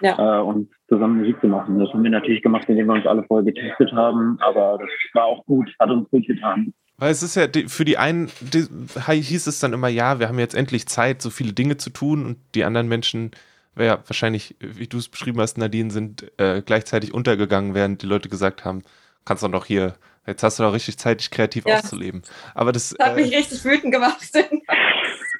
ja. 0.00 0.38
äh, 0.38 0.42
und 0.42 0.70
zusammen 0.88 1.18
Musik 1.18 1.40
zu 1.40 1.48
machen. 1.48 1.80
Das 1.80 1.92
haben 1.92 2.04
wir 2.04 2.10
natürlich 2.10 2.42
gemacht, 2.42 2.68
indem 2.68 2.86
wir 2.86 2.94
uns 2.94 3.06
alle 3.06 3.24
vorher 3.24 3.44
getestet 3.44 3.92
haben, 3.92 4.38
aber 4.40 4.78
das 4.78 4.90
war 5.12 5.24
auch 5.24 5.44
gut, 5.44 5.74
hat 5.80 5.90
uns 5.90 6.08
gut 6.08 6.24
getan. 6.24 6.72
Weil 7.02 7.10
es 7.10 7.24
ist 7.24 7.34
ja, 7.34 7.48
für 7.66 7.84
die 7.84 7.98
einen 7.98 8.30
die, 8.40 8.64
hieß 9.08 9.48
es 9.48 9.58
dann 9.58 9.72
immer, 9.72 9.88
ja, 9.88 10.20
wir 10.20 10.28
haben 10.28 10.38
jetzt 10.38 10.54
endlich 10.54 10.86
Zeit, 10.86 11.20
so 11.20 11.30
viele 11.30 11.52
Dinge 11.52 11.76
zu 11.76 11.90
tun 11.90 12.24
und 12.24 12.38
die 12.54 12.62
anderen 12.62 12.86
Menschen, 12.86 13.32
ja, 13.76 13.98
wahrscheinlich, 14.06 14.54
wie 14.60 14.86
du 14.86 14.98
es 14.98 15.08
beschrieben 15.08 15.40
hast, 15.40 15.58
Nadine, 15.58 15.90
sind 15.90 16.30
äh, 16.38 16.62
gleichzeitig 16.64 17.12
untergegangen, 17.12 17.74
während 17.74 18.02
die 18.02 18.06
Leute 18.06 18.28
gesagt 18.28 18.64
haben, 18.64 18.84
kannst 19.24 19.42
du 19.42 19.48
doch 19.48 19.64
hier, 19.64 19.94
jetzt 20.28 20.44
hast 20.44 20.60
du 20.60 20.62
doch 20.62 20.74
richtig 20.74 20.96
Zeit, 20.96 21.18
dich 21.18 21.32
kreativ 21.32 21.64
ja. 21.66 21.80
auszuleben. 21.80 22.22
Aber 22.54 22.70
das, 22.70 22.94
das 22.96 23.04
hat 23.04 23.18
äh, 23.18 23.22
mich 23.22 23.34
richtig 23.34 23.64
wütend 23.64 23.92
gemacht. 23.92 24.22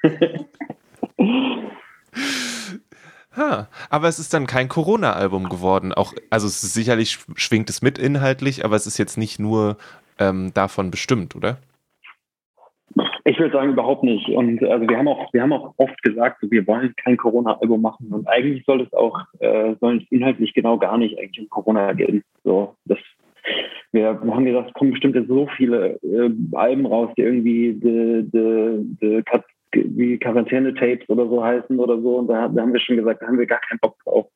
Ha, 3.35 3.67
aber 3.89 4.09
es 4.09 4.19
ist 4.19 4.35
dann 4.35 4.47
kein 4.47 4.69
Corona-Album 4.69 5.49
geworden. 5.49 5.95
Auch, 5.95 6.13
also 6.29 6.49
sicherlich 6.49 7.19
schwingt 7.35 7.71
es 7.71 7.81
mit 7.81 7.99
inhaltlich, 7.99 8.63
aber 8.63 8.77
es 8.77 8.87
ist 8.87 8.99
jetzt 8.99 9.17
nicht 9.17 9.39
nur 9.39 9.79
ähm, 10.29 10.53
davon 10.55 10.91
bestimmt, 10.91 11.35
oder? 11.37 11.59
Ich 13.25 13.39
würde 13.39 13.53
sagen, 13.53 13.73
überhaupt 13.73 14.03
nicht. 14.03 14.29
Und 14.29 14.63
also 14.65 14.89
wir 14.89 14.99
haben 14.99 15.09
auch, 15.09 15.33
wir 15.33 15.43
haben 15.43 15.53
auch 15.53 15.75
oft 15.77 16.03
gesagt, 16.03 16.39
wir 16.43 16.67
wollen 16.67 16.95
kein 16.97 17.17
Corona-Album 17.17 17.81
machen. 17.81 18.09
Und 18.11 18.29
eigentlich 18.29 18.65
soll 18.67 18.83
es 18.83 18.93
auch, 18.93 19.19
äh, 19.39 19.75
soll 19.81 19.99
es 19.99 20.11
inhaltlich 20.11 20.55
genau 20.55 20.77
gar 20.77 20.99
nicht 20.99 21.19
eigentlich 21.19 21.41
um 21.41 21.49
Corona 21.49 21.93
gehen. 21.93 22.25
So, 22.43 22.75
das, 22.85 22.99
wir, 23.93 24.09
haben 24.09 24.45
gesagt, 24.45 24.69
es 24.69 24.75
kommen 24.75 24.91
bestimmt 24.91 25.17
so 25.29 25.49
viele 25.57 26.01
äh, 26.03 26.31
Alben 26.53 26.87
raus, 26.87 27.11
die 27.17 27.23
irgendwie 27.23 27.79
the, 27.81 28.29
the, 28.33 28.97
the 29.01 29.23
wie 29.75 30.19
Quarantäne-Tapes 30.19 31.09
oder 31.09 31.27
so 31.27 31.43
heißen 31.43 31.79
oder 31.79 32.01
so. 32.01 32.19
Und 32.19 32.29
da, 32.29 32.49
da, 32.49 32.63
haben 32.63 32.73
wir 32.73 32.81
schon 32.81 32.97
gesagt, 32.97 33.23
da 33.23 33.27
haben 33.27 33.39
wir 33.39 33.47
gar 33.47 33.61
keinen 33.61 33.79
Bock 33.81 33.97
drauf. 34.05 34.27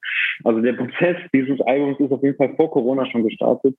Also 0.44 0.61
der 0.61 0.75
Prozess 0.75 1.16
dieses 1.33 1.61
Albums 1.62 2.01
ist 2.01 2.12
auf 2.12 2.22
jeden 2.22 2.37
Fall 2.37 2.55
vor 2.57 2.70
Corona 2.70 3.07
schon 3.07 3.25
gestartet. 3.25 3.77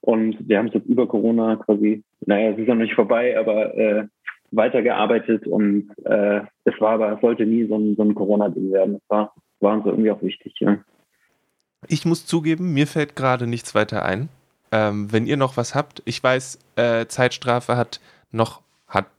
Und 0.00 0.36
wir 0.48 0.58
haben 0.58 0.68
es 0.68 0.74
jetzt 0.74 0.86
über 0.86 1.06
Corona 1.06 1.56
quasi, 1.56 2.02
naja, 2.26 2.50
es 2.50 2.58
ist 2.58 2.68
ja 2.68 2.74
noch 2.74 2.82
nicht 2.82 2.94
vorbei, 2.94 3.38
aber 3.38 3.74
äh, 3.76 4.04
weitergearbeitet 4.50 5.46
und 5.46 5.90
äh, 6.04 6.40
es 6.64 6.80
war 6.80 6.92
aber, 6.92 7.12
es 7.12 7.20
sollte 7.20 7.44
nie 7.46 7.66
so 7.66 7.76
ein, 7.76 7.96
so 7.96 8.02
ein 8.02 8.14
Corona-Ding 8.14 8.72
werden. 8.72 8.94
Das 8.94 9.02
war, 9.08 9.34
war 9.60 9.74
uns 9.74 9.86
irgendwie 9.86 10.10
auch 10.10 10.22
wichtig, 10.22 10.54
ja. 10.60 10.78
Ich 11.88 12.04
muss 12.06 12.26
zugeben, 12.26 12.72
mir 12.72 12.86
fällt 12.86 13.16
gerade 13.16 13.46
nichts 13.46 13.74
weiter 13.74 14.04
ein. 14.04 14.28
Ähm, 14.72 15.12
wenn 15.12 15.26
ihr 15.26 15.36
noch 15.36 15.56
was 15.56 15.74
habt, 15.74 16.02
ich 16.04 16.22
weiß, 16.22 16.58
äh, 16.76 17.06
Zeitstrafe 17.06 17.76
hat 17.76 18.00
noch 18.32 18.63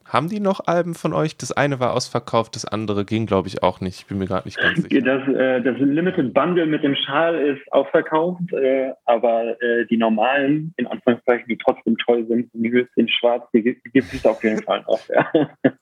haben 0.05 0.29
die 0.29 0.39
noch 0.39 0.67
Alben 0.67 0.93
von 0.93 1.13
euch? 1.13 1.35
Das 1.35 1.51
eine 1.51 1.79
war 1.79 1.93
ausverkauft, 1.93 2.55
das 2.55 2.65
andere 2.65 3.05
ging, 3.05 3.25
glaube 3.25 3.47
ich, 3.47 3.63
auch 3.63 3.81
nicht. 3.81 4.01
Ich 4.01 4.05
bin 4.05 4.19
mir 4.19 4.27
gerade 4.27 4.47
nicht 4.47 4.57
ganz 4.57 4.81
sicher. 4.81 5.01
Das, 5.01 5.27
äh, 5.27 5.61
das 5.61 5.77
Limited 5.79 6.33
Bundle 6.33 6.67
mit 6.67 6.83
dem 6.83 6.95
Schal 6.95 7.35
ist 7.35 7.61
ausverkauft, 7.73 8.53
äh, 8.53 8.91
aber 9.05 9.61
äh, 9.61 9.85
die 9.87 9.97
normalen, 9.97 10.73
in 10.77 10.87
Anführungszeichen, 10.87 11.47
die 11.47 11.57
trotzdem 11.57 11.97
toll 11.97 12.25
sind, 12.27 12.49
die 12.53 12.85
in 12.95 13.09
schwarz, 13.09 13.43
die, 13.53 13.63
die 13.63 13.91
gibt 13.91 14.13
es 14.13 14.25
auf 14.25 14.43
jeden 14.43 14.61
Fall 14.63 14.83
noch. 14.87 14.99
Ja. 15.09 15.27
Okay. 15.33 15.73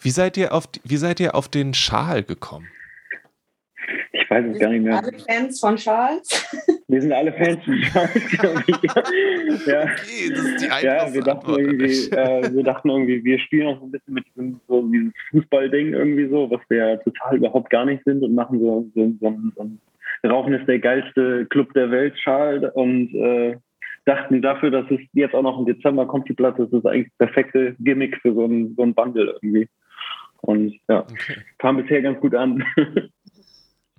Wie, 0.00 0.10
seid 0.10 0.36
ihr 0.36 0.52
auf, 0.52 0.68
wie 0.84 0.96
seid 0.96 1.20
ihr 1.20 1.34
auf 1.34 1.48
den 1.48 1.74
Schal 1.74 2.22
gekommen? 2.22 2.68
Ich 4.30 4.36
weiß 4.36 4.46
es 4.52 4.60
gar 4.60 4.70
nicht 4.70 4.84
mehr. 4.84 4.96
Alle 4.96 5.18
Fans 5.18 5.58
von 5.58 5.74
Charles. 5.74 6.48
Wir 6.86 7.02
sind 7.02 7.12
alle 7.12 7.32
Fans 7.32 7.64
von 7.64 7.80
Charles, 7.80 8.38
glaube 8.38 8.62
ich. 8.64 8.76
ja. 9.66 9.82
Okay, 9.90 10.30
das 10.30 10.44
ist 10.44 10.60
die 10.60 10.86
ja, 10.86 11.12
wir 11.12 11.22
dachten, 11.22 11.50
irgendwie, 11.50 12.10
äh, 12.10 12.54
wir 12.54 12.62
dachten 12.62 12.88
irgendwie, 12.88 13.24
wir 13.24 13.38
spielen 13.40 13.66
auch 13.66 13.80
so 13.80 13.86
ein 13.86 13.90
bisschen 13.90 14.14
mit 14.14 14.24
diesem, 14.28 14.60
so 14.68 14.82
diesem 14.82 15.12
Fußballding 15.30 15.94
irgendwie 15.94 16.28
so, 16.28 16.48
was 16.48 16.60
wir 16.68 16.78
ja 16.78 16.96
total 16.98 17.38
überhaupt 17.38 17.70
gar 17.70 17.84
nicht 17.84 18.04
sind 18.04 18.22
und 18.22 18.34
machen 18.34 18.60
so, 18.60 18.88
so, 18.94 19.12
so, 19.20 19.38
so 19.56 19.62
ein 19.62 19.80
Rauchen 20.24 20.54
ist 20.54 20.68
der 20.68 20.78
geilste 20.78 21.46
Club 21.46 21.72
der 21.74 21.90
Welt, 21.90 22.14
Charles. 22.14 22.70
Und 22.74 23.12
äh, 23.14 23.56
dachten 24.04 24.40
dafür, 24.42 24.70
dass 24.70 24.88
es 24.90 25.00
jetzt 25.12 25.34
auch 25.34 25.42
noch 25.42 25.58
im 25.58 25.66
Dezember 25.66 26.06
kommt, 26.06 26.28
die 26.28 26.34
Platte, 26.34 26.64
das 26.66 26.72
ist 26.72 26.86
eigentlich 26.86 27.10
das 27.18 27.28
perfekte 27.28 27.74
Gimmick 27.80 28.16
für 28.22 28.32
so 28.32 28.44
ein, 28.44 28.74
so 28.76 28.82
ein 28.84 28.94
Bundle 28.94 29.34
irgendwie. 29.42 29.68
Und 30.42 30.78
ja, 30.88 31.00
okay. 31.00 31.36
kam 31.58 31.76
bisher 31.76 32.00
ganz 32.00 32.20
gut 32.20 32.34
an. 32.34 32.64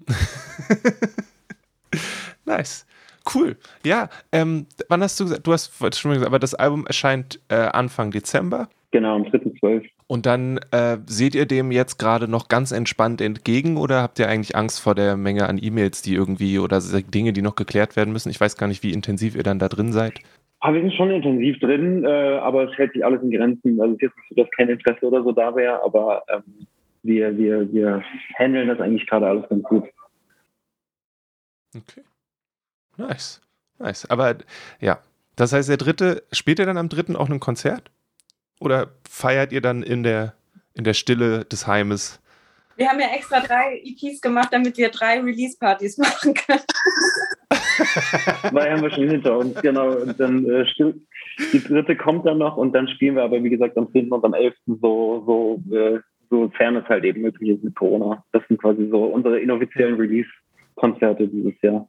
nice. 2.46 2.86
Cool. 3.34 3.56
Ja, 3.86 4.10
ähm, 4.32 4.66
wann 4.90 5.04
hast 5.04 5.20
du 5.20 5.26
gesagt, 5.26 5.46
du 5.46 5.54
hast 5.54 6.00
schon 6.00 6.12
gesagt, 6.12 6.28
aber 6.28 6.40
das 6.40 6.56
Album 6.56 6.88
erscheint 6.88 7.40
äh, 7.50 7.56
Anfang 7.56 8.12
Dezember. 8.12 8.68
Genau, 8.92 9.16
am 9.16 9.24
3.12. 9.24 9.86
Und 10.08 10.26
dann 10.26 10.60
äh, 10.72 10.98
seht 11.06 11.36
ihr 11.36 11.46
dem 11.46 11.72
jetzt 11.72 11.98
gerade 11.98 12.28
noch 12.28 12.50
ganz 12.50 12.74
entspannt 12.74 13.22
entgegen 13.22 13.78
oder 13.78 14.02
habt 14.02 14.20
ihr 14.20 14.28
eigentlich 14.28 14.58
Angst 14.58 14.82
vor 14.82 14.96
der 14.96 15.16
Menge 15.16 15.48
an 15.48 15.60
E-Mails, 15.62 16.02
die 16.02 16.16
irgendwie 16.16 16.60
oder 16.60 16.82
Dinge, 16.82 17.32
die 17.32 17.42
noch 17.42 17.56
geklärt 17.56 17.96
werden 17.96 18.12
müssen? 18.12 18.30
Ich 18.30 18.42
weiß 18.42 18.58
gar 18.58 18.68
nicht, 18.68 18.84
wie 18.84 18.92
intensiv 18.92 19.36
ihr 19.36 19.44
dann 19.44 19.60
da 19.60 19.70
drin 19.70 19.94
seid. 19.94 20.20
Ah, 20.60 20.74
wir 20.74 20.82
sind 20.82 20.94
schon 20.94 21.12
intensiv 21.12 21.60
drin, 21.60 22.04
äh, 22.04 22.38
aber 22.40 22.70
es 22.70 22.78
hält 22.78 22.92
sich 22.92 23.06
alles 23.06 23.22
in 23.24 23.32
Grenzen. 23.32 23.80
Also 23.80 23.94
es 23.94 23.96
ist 23.96 24.02
jetzt 24.02 24.18
nicht 24.18 24.30
so, 24.30 24.36
dass 24.36 24.52
kein 24.52 24.70
Interesse 24.70 25.08
oder 25.08 25.24
so 25.24 25.32
da 25.32 25.56
wäre, 25.56 25.82
aber 25.84 26.24
ähm, 26.28 26.68
wir, 27.04 27.38
wir, 27.38 27.72
wir 27.72 28.04
handeln 28.38 28.68
das 28.68 28.80
eigentlich 28.80 29.08
gerade 29.08 29.28
alles 29.28 29.50
ganz 29.50 29.64
gut. 29.64 29.86
Okay. 31.76 32.04
Nice. 32.98 33.42
Nice. 33.80 34.06
Aber 34.10 34.36
ja, 34.80 35.00
das 35.36 35.54
heißt, 35.54 35.70
der 35.70 35.78
dritte, 35.78 36.24
spielt 36.32 36.60
ihr 36.60 36.66
dann 36.66 36.78
am 36.78 36.90
dritten 36.90 37.16
auch 37.16 37.30
ein 37.30 37.40
Konzert? 37.40 37.92
Oder 38.60 38.92
feiert 39.10 39.52
ihr 39.52 39.62
dann 39.62 39.82
in 39.82 40.04
der, 40.04 40.36
in 40.76 40.84
der 40.84 40.94
Stille 40.94 41.46
des 41.46 41.66
Heimes? 41.66 42.20
Wir 42.76 42.90
haben 42.90 43.00
ja 43.00 43.08
extra 43.16 43.40
drei 43.40 43.82
EPs 43.84 44.22
gemacht, 44.22 44.50
damit 44.52 44.78
wir 44.78 44.90
drei 44.90 45.20
Release-Partys 45.20 45.98
machen 46.00 46.34
können. 46.34 46.62
Zwei 48.50 48.72
haben 48.72 48.82
wir 48.82 48.92
schon 48.92 49.10
hinter 49.10 49.38
uns, 49.38 49.60
genau. 49.62 49.92
Und 49.94 50.20
dann 50.20 50.46
äh, 50.46 50.66
die 51.54 51.64
dritte 51.64 51.96
kommt 51.96 52.26
dann 52.26 52.38
noch 52.38 52.58
und 52.58 52.74
dann 52.74 52.88
spielen 52.88 53.16
wir 53.16 53.24
aber, 53.24 53.44
wie 53.44 53.50
gesagt, 53.50 53.78
am 53.78 53.92
10. 53.92 54.12
und 54.12 54.24
am 54.24 54.34
11. 54.34 54.54
so, 54.66 55.24
so, 55.26 55.76
äh, 55.76 56.00
sofern 56.32 56.78
es 56.78 56.86
halt 56.88 57.04
eben 57.04 57.22
möglich 57.22 57.50
ist 57.52 57.64
mit 57.64 57.76
Corona. 57.76 58.24
Das 58.32 58.42
sind 58.48 58.60
quasi 58.60 58.88
so 58.90 59.04
unsere 59.04 59.40
inoffiziellen 59.40 59.96
Release-Konzerte 59.96 61.28
dieses 61.28 61.54
Jahr. 61.62 61.88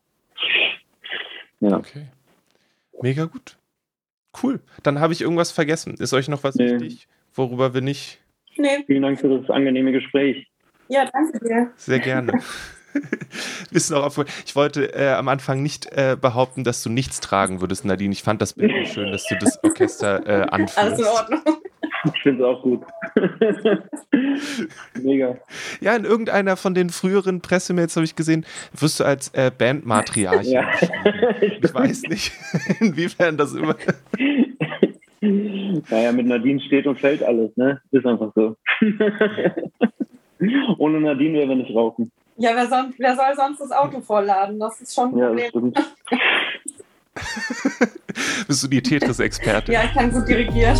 Ja. 1.60 1.78
Okay. 1.78 2.06
Mega 3.00 3.24
gut. 3.24 3.56
Cool. 4.42 4.60
Dann 4.82 5.00
habe 5.00 5.12
ich 5.12 5.22
irgendwas 5.22 5.52
vergessen. 5.52 5.94
Ist 5.94 6.12
euch 6.12 6.28
noch 6.28 6.42
was 6.42 6.56
nee. 6.56 6.70
wichtig, 6.70 7.06
worüber 7.32 7.72
wir 7.72 7.80
nicht. 7.80 8.20
Nee. 8.56 8.84
Vielen 8.86 9.02
Dank 9.02 9.20
für 9.20 9.38
das 9.38 9.48
angenehme 9.48 9.92
Gespräch. 9.92 10.46
Ja, 10.88 11.08
danke 11.10 11.38
dir. 11.38 11.72
Sehr 11.76 12.00
gerne. 12.00 12.40
Wissen 13.70 13.96
auch, 13.96 14.16
ich 14.44 14.56
wollte 14.56 14.94
äh, 14.94 15.12
am 15.12 15.28
Anfang 15.28 15.62
nicht 15.62 15.86
äh, 15.92 16.16
behaupten, 16.20 16.64
dass 16.64 16.82
du 16.82 16.90
nichts 16.90 17.20
tragen 17.20 17.60
würdest, 17.60 17.84
Nadine. 17.84 18.12
Ich 18.12 18.22
fand 18.22 18.42
das 18.42 18.54
Bild 18.54 18.88
schön, 18.88 19.10
dass 19.10 19.24
du 19.26 19.36
das 19.38 19.62
Orchester 19.62 20.26
äh, 20.26 20.42
anführst. 20.48 20.78
Alles 20.78 20.98
in 20.98 21.06
Ordnung. 21.06 21.40
Ich 22.14 22.22
finde 22.22 22.42
es 22.42 22.48
auch 22.48 22.62
gut. 22.62 22.82
Mega. 25.02 25.36
Ja, 25.80 25.94
in 25.94 26.04
irgendeiner 26.04 26.56
von 26.56 26.74
den 26.74 26.90
früheren 26.90 27.40
Pressemails 27.40 27.94
habe 27.96 28.04
ich 28.04 28.16
gesehen, 28.16 28.44
wirst 28.78 29.00
du 29.00 29.04
als 29.04 29.28
äh, 29.34 29.52
Bandmatriarch. 29.56 30.46
Ja. 30.46 30.68
Ich 31.40 31.74
weiß 31.74 32.02
nicht, 32.02 32.32
inwiefern 32.80 33.36
das 33.36 33.54
immer. 33.54 33.76
Naja, 35.20 36.10
mit 36.12 36.26
Nadine 36.26 36.60
steht 36.60 36.88
und 36.88 36.98
fällt 36.98 37.22
alles, 37.22 37.56
ne? 37.56 37.80
Ist 37.92 38.04
einfach 38.04 38.32
so. 38.34 38.56
Ohne 40.78 41.00
Nadine 41.00 41.38
wäre 41.38 41.48
wir 41.48 41.56
nicht 41.56 41.72
rauchen. 41.72 42.10
Ja, 42.42 42.56
wer, 42.56 42.66
son 42.66 42.92
wer 42.98 43.14
soll 43.14 43.36
sonst 43.36 43.60
das 43.60 43.70
Auto 43.70 44.00
vollladen? 44.00 44.58
Das 44.58 44.80
ist 44.80 44.92
schon 44.92 45.10
ein 45.10 45.12
Problem. 45.12 45.38
Ja, 45.38 45.44
das 45.44 45.50
stimmt. 45.50 45.78
Bist 48.48 48.64
du 48.64 48.66
die 48.66 48.82
Tetris-Expertin? 48.82 49.72
Ja, 49.72 49.84
ich 49.84 49.92
kann 49.92 50.10
gut 50.10 50.26
dirigiert. 50.26 50.78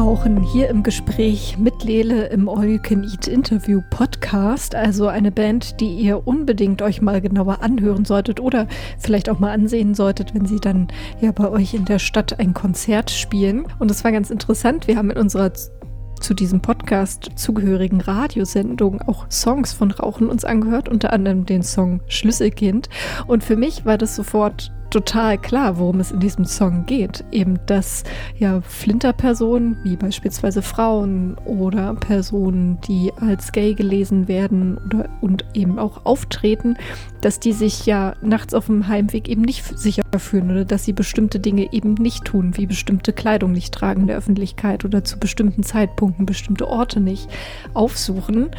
Rauchen 0.00 0.42
hier 0.42 0.70
im 0.70 0.82
Gespräch 0.82 1.58
mit 1.58 1.84
Lele 1.84 2.28
im 2.28 2.48
All 2.48 2.64
You 2.64 2.78
Can 2.78 3.04
Eat 3.04 3.28
Interview 3.28 3.82
Podcast. 3.90 4.74
Also 4.74 5.08
eine 5.08 5.30
Band, 5.30 5.78
die 5.78 5.94
ihr 5.94 6.26
unbedingt 6.26 6.80
euch 6.80 7.02
mal 7.02 7.20
genauer 7.20 7.60
anhören 7.60 8.06
solltet 8.06 8.40
oder 8.40 8.66
vielleicht 8.98 9.28
auch 9.28 9.40
mal 9.40 9.50
ansehen 9.50 9.94
solltet, 9.94 10.34
wenn 10.34 10.46
sie 10.46 10.58
dann 10.58 10.88
ja 11.20 11.32
bei 11.32 11.50
euch 11.50 11.74
in 11.74 11.84
der 11.84 11.98
Stadt 11.98 12.40
ein 12.40 12.54
Konzert 12.54 13.10
spielen. 13.10 13.66
Und 13.78 13.90
es 13.90 14.02
war 14.02 14.10
ganz 14.10 14.30
interessant. 14.30 14.88
Wir 14.88 14.96
haben 14.96 15.10
in 15.10 15.18
unserer 15.18 15.52
zu 15.52 16.32
diesem 16.32 16.62
Podcast 16.62 17.32
zugehörigen 17.34 18.00
Radiosendung 18.00 19.02
auch 19.02 19.30
Songs 19.30 19.74
von 19.74 19.90
Rauchen 19.90 20.30
uns 20.30 20.46
angehört, 20.46 20.88
unter 20.88 21.12
anderem 21.12 21.44
den 21.44 21.62
Song 21.62 22.00
Schlüsselkind. 22.06 22.88
Und 23.26 23.44
für 23.44 23.56
mich 23.56 23.84
war 23.84 23.98
das 23.98 24.16
sofort 24.16 24.72
total 24.90 25.38
klar, 25.38 25.78
worum 25.78 26.00
es 26.00 26.10
in 26.10 26.20
diesem 26.20 26.44
Song 26.44 26.84
geht. 26.86 27.24
Eben, 27.30 27.58
dass 27.66 28.04
ja 28.36 28.60
Flinterpersonen, 28.60 29.78
wie 29.84 29.96
beispielsweise 29.96 30.62
Frauen 30.62 31.36
oder 31.44 31.94
Personen, 31.94 32.80
die 32.86 33.12
als 33.20 33.52
gay 33.52 33.74
gelesen 33.74 34.28
werden 34.28 34.78
oder, 34.84 35.08
und 35.20 35.44
eben 35.54 35.78
auch 35.78 36.04
auftreten, 36.04 36.76
dass 37.20 37.40
die 37.40 37.52
sich 37.52 37.86
ja 37.86 38.14
nachts 38.20 38.54
auf 38.54 38.66
dem 38.66 38.88
Heimweg 38.88 39.28
eben 39.28 39.42
nicht 39.42 39.78
sicher 39.78 40.02
fühlen 40.18 40.50
oder 40.50 40.64
dass 40.64 40.84
sie 40.84 40.92
bestimmte 40.92 41.40
Dinge 41.40 41.72
eben 41.72 41.94
nicht 41.94 42.24
tun, 42.24 42.56
wie 42.56 42.66
bestimmte 42.66 43.12
Kleidung 43.12 43.52
nicht 43.52 43.72
tragen 43.72 44.02
in 44.02 44.06
der 44.08 44.16
Öffentlichkeit 44.16 44.84
oder 44.84 45.04
zu 45.04 45.18
bestimmten 45.18 45.62
Zeitpunkten 45.62 46.26
bestimmte 46.26 46.68
Orte 46.68 47.00
nicht 47.00 47.28
aufsuchen. 47.74 48.50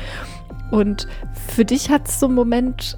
Und 0.72 1.08
für 1.34 1.66
dich 1.66 1.90
hat 1.90 2.08
es 2.08 2.20
so 2.20 2.28
einen 2.28 2.36
Moment 2.36 2.98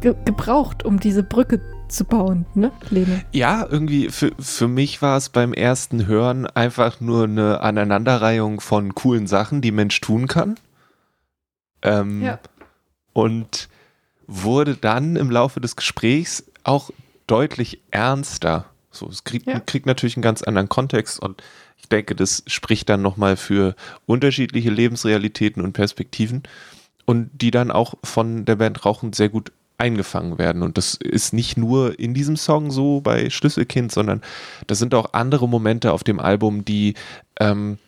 ge 0.00 0.14
gebraucht, 0.24 0.84
um 0.84 1.00
diese 1.00 1.22
Brücke 1.22 1.60
zu 1.88 2.04
bauen, 2.04 2.46
ne, 2.54 2.72
Lene? 2.90 3.24
Ja, 3.32 3.66
irgendwie 3.68 4.08
für, 4.08 4.32
für 4.38 4.68
mich 4.68 5.02
war 5.02 5.16
es 5.16 5.28
beim 5.28 5.52
ersten 5.52 6.06
Hören 6.06 6.46
einfach 6.46 7.00
nur 7.00 7.24
eine 7.24 7.60
Aneinanderreihung 7.60 8.60
von 8.60 8.94
coolen 8.94 9.26
Sachen, 9.26 9.60
die 9.60 9.72
Mensch 9.72 10.00
tun 10.00 10.26
kann. 10.26 10.56
Ähm, 11.82 12.22
ja. 12.22 12.38
Und 13.12 13.68
wurde 14.26 14.76
dann 14.76 15.16
im 15.16 15.30
Laufe 15.30 15.60
des 15.60 15.76
Gesprächs 15.76 16.44
auch 16.64 16.90
deutlich 17.26 17.80
ernster. 17.90 18.66
So, 18.90 19.08
es 19.08 19.24
kriegt, 19.24 19.46
ja. 19.46 19.60
kriegt 19.60 19.86
natürlich 19.86 20.16
einen 20.16 20.22
ganz 20.22 20.42
anderen 20.42 20.68
Kontext 20.68 21.20
und 21.20 21.42
ich 21.76 21.88
denke, 21.88 22.14
das 22.14 22.42
spricht 22.46 22.88
dann 22.88 23.02
nochmal 23.02 23.36
für 23.36 23.74
unterschiedliche 24.06 24.70
Lebensrealitäten 24.70 25.62
und 25.62 25.72
Perspektiven 25.72 26.44
und 27.04 27.30
die 27.34 27.50
dann 27.50 27.70
auch 27.70 27.94
von 28.02 28.44
der 28.44 28.56
Band 28.56 28.84
Rauchen 28.84 29.12
sehr 29.12 29.28
gut 29.28 29.52
eingefangen 29.84 30.38
werden. 30.38 30.62
Und 30.62 30.78
das 30.78 30.94
ist 30.94 31.34
nicht 31.34 31.58
nur 31.58 31.98
in 31.98 32.14
diesem 32.14 32.36
Song 32.38 32.70
so 32.70 33.02
bei 33.02 33.28
Schlüsselkind, 33.28 33.92
sondern 33.92 34.22
das 34.66 34.78
sind 34.78 34.94
auch 34.94 35.12
andere 35.12 35.46
Momente 35.46 35.92
auf 35.92 36.04
dem 36.04 36.20
Album, 36.20 36.64
die 36.64 36.94
ähm, 37.38 37.78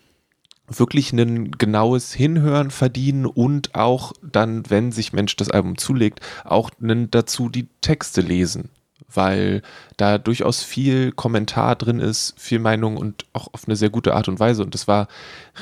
wirklich 0.67 1.11
ein 1.11 1.51
genaues 1.51 2.13
Hinhören 2.13 2.69
verdienen 2.69 3.25
und 3.25 3.73
auch 3.73 4.13
dann, 4.21 4.69
wenn 4.69 4.91
sich 4.91 5.11
Mensch 5.11 5.35
das 5.37 5.49
Album 5.49 5.77
zulegt, 5.77 6.19
auch 6.43 6.69
dazu 6.79 7.49
die 7.49 7.67
Texte 7.81 8.21
lesen, 8.21 8.69
weil 9.11 9.63
da 9.95 10.19
durchaus 10.19 10.63
viel 10.63 11.11
Kommentar 11.13 11.77
drin 11.77 11.99
ist, 11.99 12.35
viel 12.37 12.59
Meinung 12.59 12.97
und 12.97 13.25
auch 13.33 13.47
auf 13.53 13.63
eine 13.65 13.75
sehr 13.75 13.89
gute 13.89 14.13
Art 14.13 14.27
und 14.27 14.39
Weise. 14.39 14.61
Und 14.61 14.75
das 14.75 14.87
war 14.87 15.07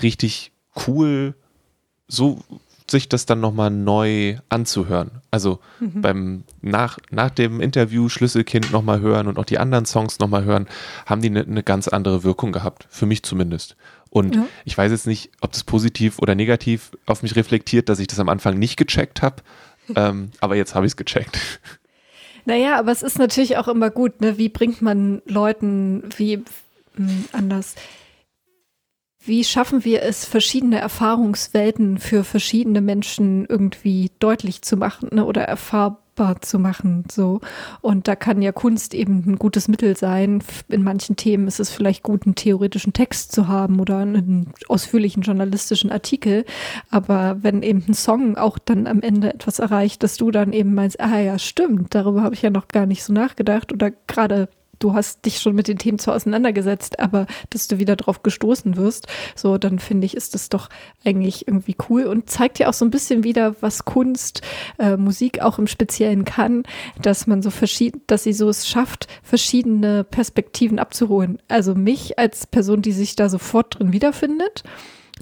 richtig 0.01 0.51
cool, 0.85 1.35
so 2.07 2.39
sich 2.89 3.09
das 3.09 3.25
dann 3.25 3.39
nochmal 3.39 3.71
neu 3.71 4.37
anzuhören. 4.49 5.11
Also 5.31 5.59
mhm. 5.79 6.01
beim 6.01 6.43
nach, 6.61 6.99
nach 7.09 7.29
dem 7.31 7.59
Interview 7.59 8.09
Schlüsselkind 8.09 8.71
nochmal 8.71 8.99
hören 8.99 9.27
und 9.27 9.39
auch 9.39 9.45
die 9.45 9.57
anderen 9.57 9.85
Songs 9.85 10.19
nochmal 10.19 10.43
hören, 10.43 10.67
haben 11.05 11.21
die 11.21 11.29
eine 11.29 11.45
ne 11.45 11.63
ganz 11.63 11.87
andere 11.87 12.23
Wirkung 12.23 12.51
gehabt. 12.51 12.87
Für 12.89 13.05
mich 13.05 13.23
zumindest. 13.23 13.75
Und 14.09 14.35
ja. 14.35 14.47
ich 14.63 14.77
weiß 14.77 14.91
jetzt 14.91 15.07
nicht, 15.07 15.31
ob 15.41 15.51
das 15.51 15.63
positiv 15.63 16.19
oder 16.19 16.35
negativ 16.35 16.91
auf 17.05 17.23
mich 17.23 17.35
reflektiert, 17.35 17.89
dass 17.89 17.99
ich 17.99 18.07
das 18.07 18.19
am 18.19 18.29
Anfang 18.29 18.57
nicht 18.57 18.77
gecheckt 18.77 19.21
habe. 19.21 19.37
ähm, 19.95 20.31
aber 20.39 20.55
jetzt 20.55 20.75
habe 20.75 20.85
ich 20.85 20.91
es 20.91 20.97
gecheckt. 20.97 21.37
Naja, 22.45 22.77
aber 22.77 22.91
es 22.91 23.01
ist 23.01 23.17
natürlich 23.17 23.57
auch 23.57 23.67
immer 23.67 23.89
gut, 23.89 24.21
ne? 24.21 24.37
Wie 24.37 24.49
bringt 24.49 24.81
man 24.81 25.21
Leuten, 25.25 26.03
wie 26.17 26.37
mh, 26.37 26.45
hm, 26.95 27.25
anders, 27.31 27.75
wie 29.25 29.43
schaffen 29.43 29.83
wir 29.83 30.03
es, 30.03 30.25
verschiedene 30.25 30.79
Erfahrungswelten 30.79 31.97
für 31.97 32.23
verschiedene 32.23 32.81
Menschen 32.81 33.45
irgendwie 33.45 34.11
deutlich 34.19 34.61
zu 34.61 34.77
machen 34.77 35.09
ne, 35.11 35.25
oder 35.25 35.43
erfahrbar 35.43 36.41
zu 36.41 36.59
machen? 36.59 37.05
So. 37.11 37.41
Und 37.81 38.07
da 38.07 38.15
kann 38.15 38.41
ja 38.41 38.51
Kunst 38.51 38.93
eben 38.93 39.23
ein 39.25 39.35
gutes 39.37 39.67
Mittel 39.67 39.97
sein. 39.97 40.43
In 40.67 40.83
manchen 40.83 41.15
Themen 41.15 41.47
ist 41.47 41.59
es 41.59 41.71
vielleicht 41.71 42.03
gut, 42.03 42.25
einen 42.25 42.35
theoretischen 42.35 42.93
Text 42.93 43.31
zu 43.31 43.47
haben 43.47 43.79
oder 43.79 43.99
einen 43.99 44.53
ausführlichen 44.67 45.23
journalistischen 45.23 45.91
Artikel. 45.91 46.45
Aber 46.91 47.37
wenn 47.41 47.63
eben 47.63 47.83
ein 47.87 47.93
Song 47.95 48.37
auch 48.37 48.59
dann 48.59 48.85
am 48.85 49.01
Ende 49.01 49.33
etwas 49.33 49.59
erreicht, 49.59 50.03
dass 50.03 50.17
du 50.17 50.29
dann 50.29 50.53
eben 50.53 50.73
meinst, 50.73 50.99
ah 50.99 51.19
ja, 51.19 51.39
stimmt, 51.39 51.95
darüber 51.95 52.21
habe 52.21 52.35
ich 52.35 52.43
ja 52.43 52.51
noch 52.51 52.67
gar 52.67 52.85
nicht 52.85 53.03
so 53.03 53.11
nachgedacht 53.11 53.73
oder 53.73 53.91
gerade 54.07 54.49
du 54.79 54.93
hast 54.93 55.25
dich 55.25 55.39
schon 55.39 55.55
mit 55.55 55.67
den 55.67 55.77
Themen 55.77 55.99
zwar 55.99 56.15
auseinandergesetzt, 56.15 56.99
aber 56.99 57.27
dass 57.49 57.67
du 57.67 57.79
wieder 57.79 57.95
drauf 57.95 58.23
gestoßen 58.23 58.77
wirst, 58.77 59.07
so, 59.35 59.57
dann 59.57 59.79
finde 59.79 60.05
ich, 60.05 60.15
ist 60.15 60.33
das 60.33 60.49
doch 60.49 60.69
eigentlich 61.03 61.47
irgendwie 61.47 61.75
cool 61.89 62.05
und 62.05 62.29
zeigt 62.29 62.59
ja 62.59 62.69
auch 62.69 62.73
so 62.73 62.85
ein 62.85 62.91
bisschen 62.91 63.23
wieder, 63.23 63.55
was 63.61 63.85
Kunst, 63.85 64.41
äh, 64.79 64.97
Musik 64.97 65.41
auch 65.41 65.59
im 65.59 65.67
Speziellen 65.67 66.25
kann, 66.25 66.63
dass 67.01 67.27
man 67.27 67.41
so 67.41 67.49
verschieden, 67.49 68.01
dass 68.07 68.23
sie 68.23 68.33
so 68.33 68.49
es 68.49 68.67
schafft, 68.67 69.07
verschiedene 69.23 70.03
Perspektiven 70.03 70.79
abzuholen. 70.79 71.39
Also 71.47 71.75
mich 71.75 72.19
als 72.19 72.47
Person, 72.47 72.81
die 72.81 72.91
sich 72.91 73.15
da 73.15 73.29
sofort 73.29 73.79
drin 73.79 73.93
wiederfindet 73.93 74.63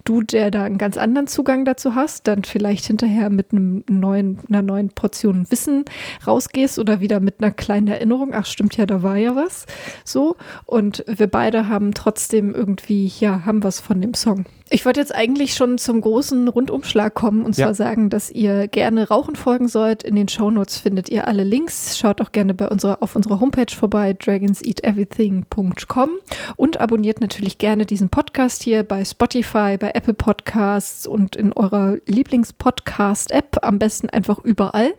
du, 0.04 0.22
der 0.22 0.52
da 0.52 0.64
einen 0.64 0.78
ganz 0.78 0.98
anderen 0.98 1.28
Zugang 1.28 1.66
dazu 1.66 1.96
hast, 1.96 2.28
dann 2.28 2.44
vielleicht 2.44 2.86
hinterher 2.86 3.30
mit 3.30 3.52
einem 3.52 3.84
neuen, 3.90 4.40
einer 4.50 4.62
neuen 4.62 4.90
Portion 4.90 5.50
Wissen 5.50 5.86
rausgehst 6.26 6.80
oder 6.80 7.00
wieder 7.00 7.20
mit 7.20 7.36
einer 7.40 7.52
kleinen 7.52 7.88
Erinnerung, 7.88 8.34
ach 8.34 8.46
stimmt 8.46 8.78
ja, 8.78 8.86
da 8.86 9.04
war 9.04 9.18
ja 9.18 9.36
was. 9.36 9.66
So. 10.04 10.36
Und 10.66 11.04
wir 11.08 11.28
beide 11.28 11.70
haben 11.70 11.94
trotzdem 11.94 12.54
irgendwie, 12.54 13.12
ja, 13.20 13.46
haben 13.46 13.64
was 13.64 13.80
von 13.80 14.02
dem 14.02 14.14
Song. 14.14 14.46
Ich 14.74 14.86
wollte 14.88 15.00
jetzt 15.00 15.14
eigentlich 15.14 15.54
schon 15.54 15.78
zum 15.78 16.02
großen 16.02 16.48
Rundumschlag 16.48 17.14
kommen 17.14 17.46
und 17.46 17.54
zwar 17.54 17.68
ja. 17.68 17.74
sagen, 17.76 18.10
dass 18.10 18.32
ihr 18.32 18.68
gerne 18.68 19.08
Rauchen 19.08 19.36
folgen 19.36 19.68
sollt. 19.68 20.02
In 20.02 20.16
den 20.16 20.28
Shownotes 20.28 20.80
findet 20.80 21.10
ihr 21.10 21.28
alle 21.28 21.44
Links. 21.44 21.96
Schaut 22.00 22.20
auch 22.22 22.32
gerne 22.32 22.56
bei 22.56 22.68
unserer, 22.68 23.04
auf 23.04 23.16
unserer 23.16 23.40
Homepage 23.40 23.72
vorbei, 23.72 24.14
dragonseateverything.com 24.14 26.10
und 26.56 26.82
abonniert 26.82 27.22
natürlich 27.22 27.60
gerne 27.60 27.86
diesen 27.86 28.10
Podcast 28.10 28.64
hier 28.64 28.82
bei 28.82 29.06
Spotify, 29.06 29.78
bei 29.78 29.92
Apple 29.94 30.16
Podcasts 30.16 31.06
und 31.06 31.36
in 31.36 31.54
eurer 31.54 31.98
Lieblingspodcast-App. 32.08 33.60
Am 33.62 33.78
besten 33.78 34.10
einfach 34.10 34.40
überall. 34.40 34.96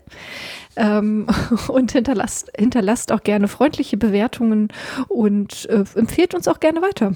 Ähm, 0.76 1.26
und 1.66 1.90
hinterlasst, 1.90 2.52
hinterlasst 2.56 3.10
auch 3.10 3.24
gerne 3.24 3.48
freundliche 3.48 3.96
Bewertungen 3.96 4.68
und 5.08 5.68
äh, 5.68 5.82
empfehlt 5.96 6.36
uns 6.36 6.46
auch 6.46 6.60
gerne 6.60 6.80
weiter. 6.80 7.14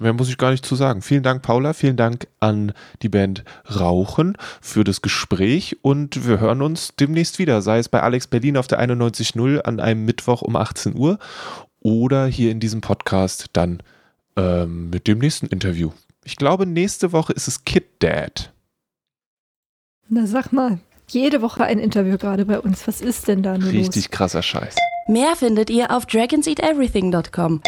Mehr 0.00 0.12
muss 0.12 0.28
ich 0.28 0.38
gar 0.38 0.50
nicht 0.50 0.64
zu 0.64 0.74
sagen. 0.74 1.02
Vielen 1.02 1.22
Dank, 1.22 1.42
Paula. 1.42 1.72
Vielen 1.72 1.96
Dank 1.96 2.26
an 2.40 2.72
die 3.02 3.08
Band 3.08 3.44
Rauchen 3.78 4.36
für 4.60 4.84
das 4.84 5.02
Gespräch 5.02 5.76
und 5.82 6.26
wir 6.26 6.40
hören 6.40 6.62
uns 6.62 6.94
demnächst 6.98 7.38
wieder, 7.38 7.62
sei 7.62 7.78
es 7.78 7.88
bei 7.88 8.02
Alex 8.02 8.26
Berlin 8.26 8.56
auf 8.56 8.66
der 8.66 8.80
91.0 8.80 9.60
an 9.60 9.80
einem 9.80 10.04
Mittwoch 10.04 10.42
um 10.42 10.56
18 10.56 10.96
Uhr 10.96 11.18
oder 11.80 12.26
hier 12.26 12.50
in 12.50 12.60
diesem 12.60 12.80
Podcast 12.80 13.46
dann 13.52 13.82
ähm, 14.36 14.90
mit 14.90 15.06
dem 15.06 15.18
nächsten 15.18 15.46
Interview. 15.46 15.90
Ich 16.24 16.36
glaube, 16.36 16.66
nächste 16.66 17.12
Woche 17.12 17.32
ist 17.34 17.48
es 17.48 17.64
Kid 17.64 17.84
Dad. 18.02 18.52
Na, 20.08 20.26
sag 20.26 20.52
mal. 20.52 20.78
Jede 21.08 21.42
Woche 21.42 21.64
ein 21.64 21.78
Interview 21.78 22.16
gerade 22.16 22.46
bei 22.46 22.58
uns. 22.58 22.86
Was 22.86 23.00
ist 23.02 23.28
denn 23.28 23.42
da 23.42 23.58
nur 23.58 23.70
Richtig 23.70 24.04
los? 24.06 24.10
krasser 24.10 24.42
Scheiß. 24.42 24.76
Mehr 25.06 25.36
findet 25.36 25.68
ihr 25.68 25.90
auf 25.90 26.06
dragonseateverything.com. 26.06 27.60